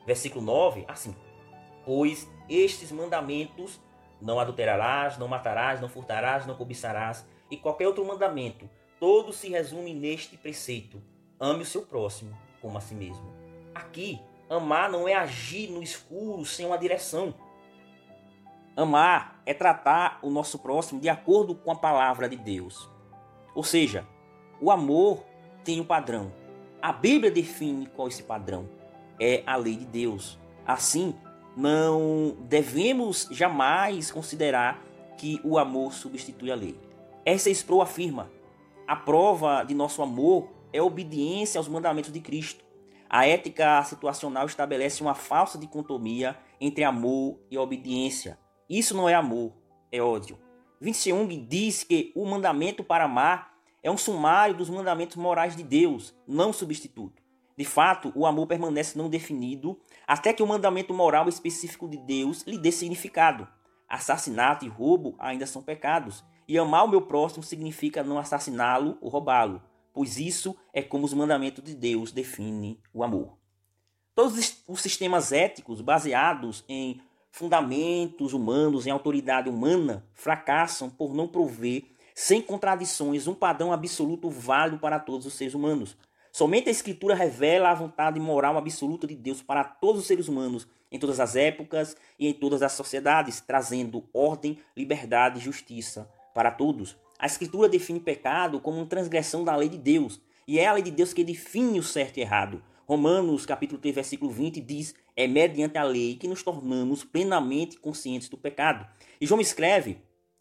versículo 0.04 0.44
9, 0.44 0.84
assim: 0.88 1.14
Pois 1.86 2.28
estes 2.48 2.90
mandamentos 2.90 3.80
não 4.20 4.40
adulterarás, 4.40 5.18
não 5.18 5.28
matarás, 5.28 5.80
não 5.80 5.88
furtarás, 5.88 6.46
não 6.46 6.56
cobiçarás, 6.56 7.24
e 7.48 7.56
qualquer 7.56 7.86
outro 7.86 8.04
mandamento, 8.04 8.68
todo 8.98 9.32
se 9.32 9.48
resume 9.50 9.94
neste 9.94 10.36
preceito: 10.36 11.00
ame 11.38 11.62
o 11.62 11.66
seu 11.66 11.82
próximo 11.82 12.36
como 12.60 12.76
a 12.76 12.80
si 12.80 12.96
mesmo. 12.96 13.32
Aqui, 13.72 14.20
amar 14.50 14.90
não 14.90 15.06
é 15.06 15.14
agir 15.14 15.70
no 15.70 15.80
escuro 15.80 16.44
sem 16.44 16.66
uma 16.66 16.76
direção. 16.76 17.32
Amar 18.76 19.40
é 19.46 19.54
tratar 19.54 20.18
o 20.22 20.28
nosso 20.28 20.58
próximo 20.58 21.00
de 21.00 21.08
acordo 21.08 21.54
com 21.54 21.70
a 21.70 21.76
palavra 21.76 22.28
de 22.28 22.36
Deus. 22.36 22.90
Ou 23.54 23.62
seja, 23.62 24.06
o 24.60 24.70
amor 24.70 25.24
tem 25.64 25.80
um 25.80 25.84
padrão. 25.84 26.32
A 26.80 26.92
Bíblia 26.92 27.30
define 27.30 27.86
qual 27.86 28.08
é 28.08 28.10
esse 28.10 28.22
padrão. 28.22 28.68
É 29.20 29.42
a 29.46 29.56
lei 29.56 29.76
de 29.76 29.84
Deus. 29.84 30.38
Assim, 30.66 31.14
não 31.56 32.36
devemos 32.40 33.28
jamais 33.30 34.10
considerar 34.10 34.82
que 35.16 35.40
o 35.44 35.58
amor 35.58 35.92
substitui 35.92 36.50
a 36.50 36.54
lei. 36.54 36.78
Essa 37.24 37.50
Expro 37.50 37.80
afirma: 37.80 38.30
a 38.86 38.96
prova 38.96 39.62
de 39.62 39.74
nosso 39.74 40.02
amor 40.02 40.48
é 40.72 40.78
a 40.78 40.84
obediência 40.84 41.58
aos 41.58 41.68
mandamentos 41.68 42.12
de 42.12 42.20
Cristo. 42.20 42.64
A 43.08 43.26
ética 43.26 43.82
situacional 43.84 44.46
estabelece 44.46 45.02
uma 45.02 45.14
falsa 45.14 45.58
dicotomia 45.58 46.36
entre 46.60 46.82
amor 46.82 47.38
e 47.50 47.58
obediência. 47.58 48.38
Isso 48.68 48.96
não 48.96 49.08
é 49.08 49.14
amor, 49.14 49.52
é 49.90 50.00
ódio. 50.00 50.38
Vinci 50.82 51.10
Jung 51.10 51.36
diz 51.48 51.84
que 51.84 52.10
o 52.12 52.26
mandamento 52.26 52.82
para 52.82 53.04
amar 53.04 53.52
é 53.84 53.88
um 53.88 53.96
sumário 53.96 54.56
dos 54.56 54.68
mandamentos 54.68 55.14
morais 55.14 55.54
de 55.54 55.62
Deus, 55.62 56.12
não 56.26 56.52
substituto. 56.52 57.22
De 57.56 57.64
fato, 57.64 58.12
o 58.16 58.26
amor 58.26 58.48
permanece 58.48 58.98
não 58.98 59.08
definido 59.08 59.78
até 60.08 60.32
que 60.32 60.42
o 60.42 60.46
mandamento 60.46 60.92
moral 60.92 61.28
específico 61.28 61.88
de 61.88 61.98
Deus 61.98 62.42
lhe 62.42 62.58
dê 62.58 62.72
significado. 62.72 63.46
Assassinato 63.88 64.64
e 64.64 64.68
roubo 64.68 65.14
ainda 65.20 65.46
são 65.46 65.62
pecados, 65.62 66.24
E 66.48 66.58
amar 66.58 66.84
o 66.84 66.88
meu 66.88 67.02
próximo 67.02 67.44
significa 67.44 68.02
não 68.02 68.18
assassiná-lo 68.18 68.98
ou 69.00 69.08
roubá-lo, 69.08 69.62
pois 69.94 70.18
isso 70.18 70.56
é 70.72 70.82
como 70.82 71.04
os 71.04 71.14
mandamentos 71.14 71.62
de 71.62 71.76
Deus 71.76 72.10
definem 72.10 72.76
o 72.92 73.04
amor. 73.04 73.38
Todos 74.16 74.60
os 74.66 74.80
sistemas 74.80 75.30
éticos 75.30 75.80
baseados 75.80 76.64
em 76.68 77.00
fundamentos 77.32 78.34
humanos, 78.34 78.86
em 78.86 78.90
autoridade 78.90 79.48
humana, 79.48 80.06
fracassam 80.12 80.90
por 80.90 81.14
não 81.14 81.26
prover, 81.26 81.84
sem 82.14 82.42
contradições, 82.42 83.26
um 83.26 83.34
padrão 83.34 83.72
absoluto 83.72 84.28
válido 84.28 84.78
para 84.78 85.00
todos 85.00 85.26
os 85.26 85.32
seres 85.32 85.54
humanos. 85.54 85.96
Somente 86.30 86.68
a 86.68 86.72
Escritura 86.72 87.14
revela 87.14 87.70
a 87.70 87.74
vontade 87.74 88.20
moral 88.20 88.58
absoluta 88.58 89.06
de 89.06 89.16
Deus 89.16 89.42
para 89.42 89.64
todos 89.64 90.02
os 90.02 90.06
seres 90.06 90.28
humanos, 90.28 90.68
em 90.90 90.98
todas 90.98 91.18
as 91.18 91.34
épocas 91.34 91.96
e 92.18 92.28
em 92.28 92.34
todas 92.34 92.62
as 92.62 92.72
sociedades, 92.72 93.40
trazendo 93.40 94.04
ordem, 94.12 94.58
liberdade 94.76 95.38
e 95.38 95.42
justiça 95.42 96.08
para 96.34 96.50
todos. 96.50 96.96
A 97.18 97.24
Escritura 97.24 97.68
define 97.68 97.98
pecado 97.98 98.60
como 98.60 98.76
uma 98.76 98.86
transgressão 98.86 99.42
da 99.42 99.56
lei 99.56 99.70
de 99.70 99.78
Deus, 99.78 100.20
e 100.46 100.58
é 100.58 100.66
a 100.66 100.72
lei 100.74 100.82
de 100.82 100.90
Deus 100.90 101.14
que 101.14 101.24
define 101.24 101.78
o 101.78 101.82
certo 101.82 102.18
e 102.18 102.20
errado. 102.20 102.62
Romanos 102.86 103.46
capítulo 103.46 103.80
3, 103.80 103.94
versículo 103.94 104.30
20 104.30 104.60
diz: 104.60 104.94
"É 105.16 105.26
mediante 105.26 105.78
a 105.78 105.84
lei 105.84 106.16
que 106.16 106.28
nos 106.28 106.42
tornamos 106.42 107.04
plenamente 107.04 107.78
conscientes 107.78 108.28
do 108.28 108.36
pecado". 108.36 108.86
E 109.20 109.26
João 109.26 109.40
escreve 109.40 109.98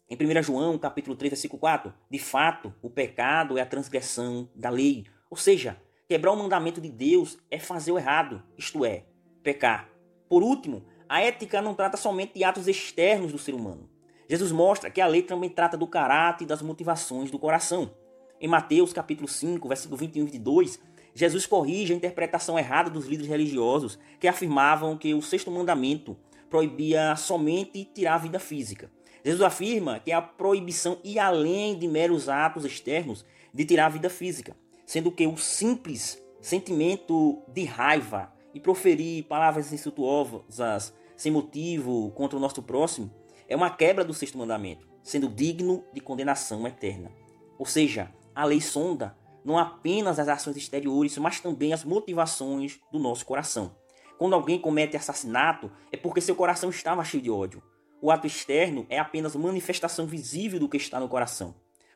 em 0.08 0.16
1 0.16 0.42
João 0.42 0.78
capítulo 0.78 1.16
3, 1.16 1.30
versículo 1.30 1.60
4: 1.60 1.92
"De 2.10 2.18
fato, 2.18 2.74
o 2.82 2.90
pecado 2.90 3.58
é 3.58 3.62
a 3.62 3.66
transgressão 3.66 4.48
da 4.54 4.70
lei". 4.70 5.04
Ou 5.30 5.36
seja, 5.36 5.80
quebrar 6.08 6.32
o 6.32 6.36
mandamento 6.36 6.80
de 6.80 6.90
Deus 6.90 7.38
é 7.50 7.58
fazer 7.58 7.92
o 7.92 7.98
errado, 7.98 8.42
isto 8.58 8.84
é, 8.84 9.06
pecar. 9.42 9.88
Por 10.28 10.42
último, 10.42 10.84
a 11.08 11.20
ética 11.20 11.60
não 11.60 11.74
trata 11.74 11.96
somente 11.96 12.34
de 12.34 12.44
atos 12.44 12.68
externos 12.68 13.32
do 13.32 13.38
ser 13.38 13.54
humano. 13.54 13.88
Jesus 14.28 14.50
mostra 14.52 14.90
que 14.90 15.00
a 15.00 15.06
lei 15.06 15.22
também 15.22 15.50
trata 15.50 15.76
do 15.76 15.86
caráter 15.86 16.44
e 16.44 16.46
das 16.46 16.62
motivações 16.62 17.30
do 17.30 17.38
coração. 17.38 17.94
Em 18.40 18.48
Mateus 18.48 18.92
capítulo 18.92 19.28
5, 19.28 19.68
versículo 19.68 19.96
21 19.96 20.22
e 20.22 20.24
22, 20.24 20.80
Jesus 21.14 21.46
corrige 21.46 21.92
a 21.92 21.96
interpretação 21.96 22.58
errada 22.58 22.88
dos 22.88 23.06
líderes 23.06 23.30
religiosos 23.30 23.98
que 24.18 24.28
afirmavam 24.28 24.96
que 24.96 25.14
o 25.14 25.22
sexto 25.22 25.50
mandamento 25.50 26.16
proibia 26.48 27.14
somente 27.16 27.84
tirar 27.84 28.14
a 28.14 28.18
vida 28.18 28.38
física. 28.38 28.90
Jesus 29.24 29.42
afirma 29.42 30.00
que 30.00 30.10
a 30.10 30.20
proibição 30.20 30.98
ia 31.04 31.26
além 31.26 31.78
de 31.78 31.86
meros 31.86 32.28
atos 32.28 32.64
externos 32.64 33.24
de 33.52 33.64
tirar 33.64 33.86
a 33.86 33.90
vida 33.90 34.10
física, 34.10 34.56
sendo 34.84 35.12
que 35.12 35.26
o 35.26 35.36
simples 35.36 36.22
sentimento 36.40 37.40
de 37.48 37.64
raiva 37.64 38.32
e 38.52 38.60
proferir 38.60 39.24
palavras 39.24 39.72
insultuosas 39.72 40.92
sem 41.16 41.30
motivo 41.30 42.10
contra 42.10 42.36
o 42.36 42.40
nosso 42.40 42.62
próximo 42.62 43.10
é 43.48 43.54
uma 43.54 43.70
quebra 43.70 44.04
do 44.04 44.12
sexto 44.12 44.36
mandamento, 44.36 44.88
sendo 45.02 45.28
digno 45.28 45.84
de 45.92 46.00
condenação 46.00 46.66
eterna. 46.66 47.12
Ou 47.58 47.64
seja, 47.64 48.10
a 48.34 48.44
lei 48.44 48.60
sonda 48.60 49.16
não 49.44 49.58
apenas 49.58 50.18
as 50.18 50.28
ações 50.28 50.56
exteriores, 50.56 51.16
mas 51.18 51.40
também 51.40 51.72
as 51.72 51.84
motivações 51.84 52.80
do 52.92 52.98
nosso 52.98 53.24
coração. 53.24 53.74
Quando 54.18 54.34
alguém 54.34 54.58
comete 54.58 54.96
assassinato, 54.96 55.70
é 55.90 55.96
porque 55.96 56.20
seu 56.20 56.36
coração 56.36 56.70
estava 56.70 57.04
cheio 57.04 57.22
de 57.22 57.30
ódio. 57.30 57.62
O 58.00 58.10
ato 58.10 58.26
externo 58.26 58.86
é 58.88 58.98
apenas 58.98 59.36
manifestação 59.36 60.06
visível 60.06 60.58
do 60.58 60.68
que 60.68 60.76
está 60.76 60.98
no 60.98 61.08
coração. 61.08 61.54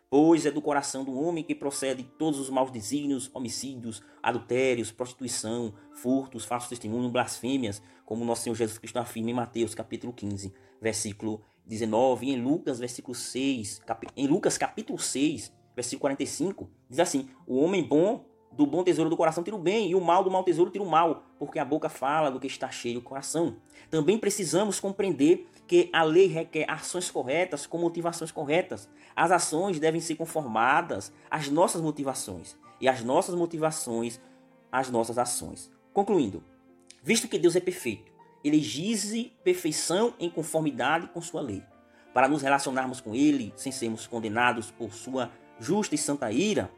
Pois 0.08 0.46
é 0.46 0.52
do 0.52 0.62
coração 0.62 1.02
do 1.02 1.18
homem 1.18 1.42
que 1.42 1.54
procede 1.54 2.04
todos 2.04 2.38
os 2.38 2.48
maus 2.48 2.70
desígnios, 2.70 3.28
homicídios, 3.34 4.02
adultérios, 4.22 4.92
prostituição, 4.92 5.74
furtos, 5.94 6.44
falsos 6.44 6.68
testemunhos, 6.68 7.10
blasfêmias, 7.10 7.82
como 8.04 8.24
nosso 8.24 8.44
Senhor 8.44 8.54
Jesus 8.54 8.78
Cristo 8.78 8.98
afirma 8.98 9.30
em 9.30 9.34
Mateus 9.34 9.74
capítulo 9.74 10.12
15, 10.12 10.54
versículo 10.80 11.42
19, 11.66 12.26
e 12.26 12.30
em 12.30 12.40
Lucas, 12.40 12.78
versículo 12.78 13.16
6, 13.16 13.80
cap... 13.80 14.06
em 14.16 14.28
Lucas 14.28 14.56
capítulo 14.56 14.98
6, 14.98 15.52
versículo 15.76 16.00
45, 16.00 16.68
diz 16.88 16.98
assim: 16.98 17.28
O 17.46 17.60
homem 17.60 17.84
bom 17.84 18.24
do 18.50 18.66
bom 18.66 18.82
tesouro 18.82 19.10
do 19.10 19.16
coração 19.16 19.44
tira 19.44 19.54
o 19.54 19.58
bem, 19.58 19.90
e 19.90 19.94
o 19.94 20.00
mal 20.00 20.24
do 20.24 20.30
mau 20.30 20.42
tesouro 20.42 20.70
tira 20.70 20.82
o 20.82 20.88
mal, 20.88 21.24
porque 21.38 21.58
a 21.58 21.64
boca 21.64 21.90
fala 21.90 22.30
do 22.30 22.40
que 22.40 22.46
está 22.46 22.70
cheio 22.70 23.00
o 23.00 23.02
coração. 23.02 23.56
Também 23.90 24.16
precisamos 24.16 24.80
compreender 24.80 25.46
que 25.66 25.90
a 25.92 26.02
lei 26.02 26.26
requer 26.26 26.68
ações 26.68 27.10
corretas 27.10 27.66
com 27.66 27.76
motivações 27.76 28.32
corretas. 28.32 28.88
As 29.14 29.30
ações 29.30 29.78
devem 29.78 30.00
ser 30.00 30.14
conformadas 30.14 31.12
às 31.30 31.48
nossas 31.48 31.82
motivações, 31.82 32.56
e 32.80 32.88
as 32.88 33.04
nossas 33.04 33.34
motivações 33.34 34.18
às 34.72 34.90
nossas 34.90 35.18
ações. 35.18 35.70
Concluindo, 35.92 36.42
visto 37.02 37.28
que 37.28 37.38
Deus 37.38 37.56
é 37.56 37.60
perfeito, 37.60 38.10
ele 38.42 38.56
exige 38.56 39.32
perfeição 39.44 40.14
em 40.18 40.30
conformidade 40.30 41.08
com 41.08 41.20
sua 41.20 41.42
lei. 41.42 41.62
Para 42.14 42.28
nos 42.28 42.40
relacionarmos 42.40 43.00
com 43.00 43.14
ele 43.14 43.52
sem 43.56 43.70
sermos 43.70 44.06
condenados 44.06 44.70
por 44.70 44.92
sua 44.92 45.30
justa 45.58 45.94
e 45.94 45.98
santa 45.98 46.30
ira, 46.30 46.70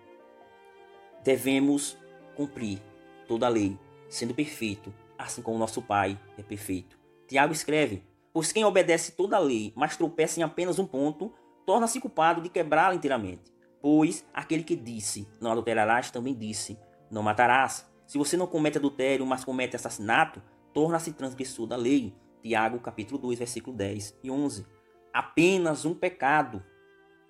devemos 1.25 1.97
cumprir 2.37 2.81
toda 3.27 3.47
a 3.47 3.49
lei, 3.51 3.79
sendo 4.09 4.35
perfeito, 4.35 4.93
assim 5.19 5.43
como 5.43 5.59
nosso 5.59 5.83
Pai 5.83 6.19
é 6.37 6.43
perfeito. 6.43 6.99
Tiago 7.27 7.53
escreve: 7.53 8.03
Pois 8.33 8.53
quem 8.53 8.64
obedece 8.64 9.12
toda 9.12 9.37
a 9.37 9.41
lei, 9.41 9.73
mas 9.77 9.97
tropeça 9.97 10.41
em 10.41 10.43
apenas 10.43 10.79
um 10.79 10.87
ponto, 10.87 11.33
torna-se 11.67 12.01
culpado 12.01 12.41
de 12.41 12.49
quebrá-la 12.49 12.95
inteiramente. 12.95 13.53
Pois 13.81 14.25
aquele 14.33 14.64
que 14.64 14.75
disse, 14.75 15.29
não 15.41 15.53
adulterarás, 15.53 16.11
também 16.11 16.35
disse, 16.35 16.79
não 17.11 17.23
matarás. 17.23 17.87
Se 18.07 18.17
você 18.17 18.37
não 18.37 18.47
comete 18.47 18.79
adultério, 18.79 19.27
mas 19.27 19.45
comete 19.45 19.77
assassinato, 19.77 20.43
torna-se 20.73 21.12
transgressor 21.12 21.67
da 21.67 21.77
lei. 21.77 22.14
Tiago 22.43 22.81
capítulo 22.81 23.19
2, 23.19 23.38
versículo 23.38 23.77
10 23.77 24.19
e 24.23 24.31
11. 24.31 24.67
Apenas 25.12 25.85
um 25.85 25.95
pecado 25.95 26.64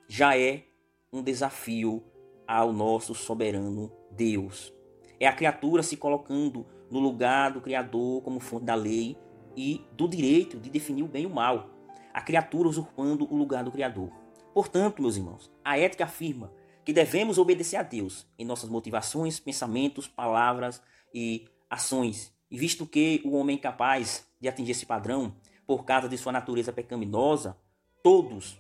já 0.07 0.37
é 0.39 0.68
um 1.13 1.23
desafio 1.23 2.03
ao 2.47 2.73
nosso 2.73 3.15
soberano 3.15 3.93
Deus. 4.11 4.73
É 5.21 5.27
a 5.27 5.33
criatura 5.33 5.83
se 5.83 5.97
colocando 5.97 6.67
no 6.91 6.99
lugar 6.99 7.53
do 7.53 7.61
Criador 7.61 8.23
como 8.23 8.41
fonte 8.41 8.65
da 8.65 8.75
lei 8.75 9.17
e 9.57 9.85
do 9.93 10.09
direito 10.09 10.59
de 10.59 10.71
definir 10.71 11.03
o 11.03 11.09
bem 11.09 11.25
e 11.25 11.27
o 11.27 11.31
mal. 11.31 11.71
A 12.13 12.21
criatura 12.21 12.69
usurpando 12.69 13.31
o 13.33 13.37
lugar 13.37 13.65
do 13.65 13.73
Criador. 13.73 14.11
Portanto, 14.55 15.03
meus 15.03 15.17
irmãos, 15.17 15.51
a 15.65 15.79
ética 15.79 16.05
afirma 16.05 16.53
que 16.85 16.93
devemos 16.93 17.39
obedecer 17.39 17.77
a 17.77 17.83
Deus 17.83 18.27
em 18.39 18.45
nossas 18.45 18.71
motivações, 18.71 19.39
pensamentos, 19.39 20.07
palavras 20.07 20.83
e 21.13 21.47
ações. 21.69 22.33
E 22.51 22.57
visto 22.57 22.87
que 22.87 23.21
o 23.25 23.37
homem 23.37 23.57
é 23.57 23.59
incapaz 23.59 24.27
de 24.41 24.49
atingir 24.49 24.73
esse 24.73 24.87
padrão 24.87 25.35
por 25.67 25.85
causa 25.85 26.09
de 26.09 26.17
sua 26.17 26.33
natureza 26.33 26.73
pecaminosa, 26.73 27.57
todos 28.03 28.59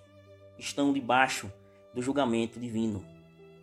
estão 0.58 0.92
debaixo 0.92 1.50
do 1.98 2.02
julgamento 2.02 2.60
divino. 2.60 3.04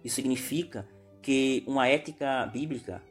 Isso 0.04 0.15
significa 0.15 0.86
que 1.21 1.63
uma 1.65 1.88
ética 1.88 2.45
bíblica 2.48 3.02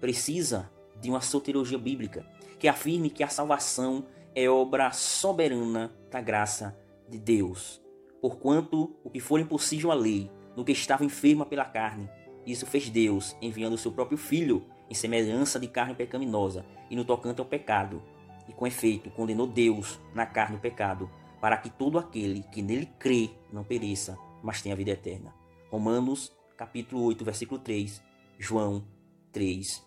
precisa 0.00 0.70
de 1.00 1.10
uma 1.10 1.20
soteriologia 1.20 1.76
bíblica 1.76 2.24
que 2.56 2.68
afirme 2.68 3.10
que 3.10 3.24
a 3.24 3.28
salvação 3.28 4.06
é 4.32 4.48
obra 4.48 4.92
soberana 4.92 5.92
da 6.08 6.20
graça 6.20 6.78
de 7.08 7.18
Deus. 7.18 7.82
Porquanto 8.22 8.94
o 9.02 9.10
que 9.10 9.18
for 9.18 9.40
impossível 9.40 9.90
à 9.90 9.94
lei, 9.94 10.30
no 10.56 10.64
que 10.64 10.70
estava 10.70 11.04
enferma 11.04 11.44
pela 11.44 11.64
carne, 11.64 12.08
isso 12.46 12.64
fez 12.64 12.88
Deus, 12.88 13.34
enviando 13.42 13.72
o 13.72 13.78
seu 13.78 13.90
próprio 13.90 14.16
Filho 14.16 14.64
em 14.88 14.94
semelhança 14.94 15.58
de 15.58 15.66
carne 15.66 15.96
pecaminosa 15.96 16.64
e 16.88 16.94
no 16.94 17.04
tocante 17.04 17.40
ao 17.40 17.46
pecado. 17.46 18.00
E 18.48 18.52
com 18.52 18.68
efeito 18.68 19.10
condenou 19.10 19.48
Deus 19.48 19.98
na 20.14 20.26
carne 20.26 20.58
o 20.58 20.60
pecado, 20.60 21.10
para 21.40 21.56
que 21.56 21.70
todo 21.70 21.98
aquele 21.98 22.44
que 22.52 22.62
nele 22.62 22.86
crê 23.00 23.30
não 23.52 23.64
pereça, 23.64 24.16
mas 24.42 24.62
tenha 24.62 24.76
vida 24.76 24.90
eterna. 24.90 25.34
Romanos 25.70 26.32
capítulo 26.56 27.02
8, 27.04 27.24
versículo 27.24 27.60
3, 27.60 28.02
João 28.38 28.84
3, 29.32 29.82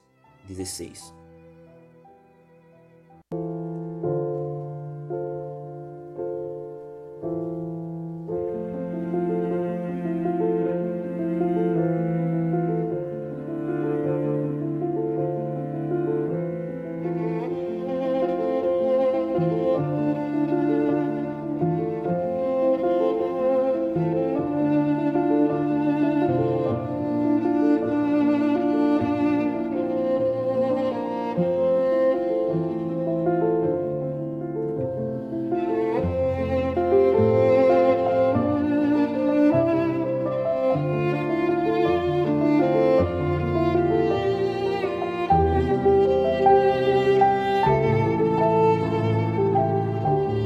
16. 0.48 1.23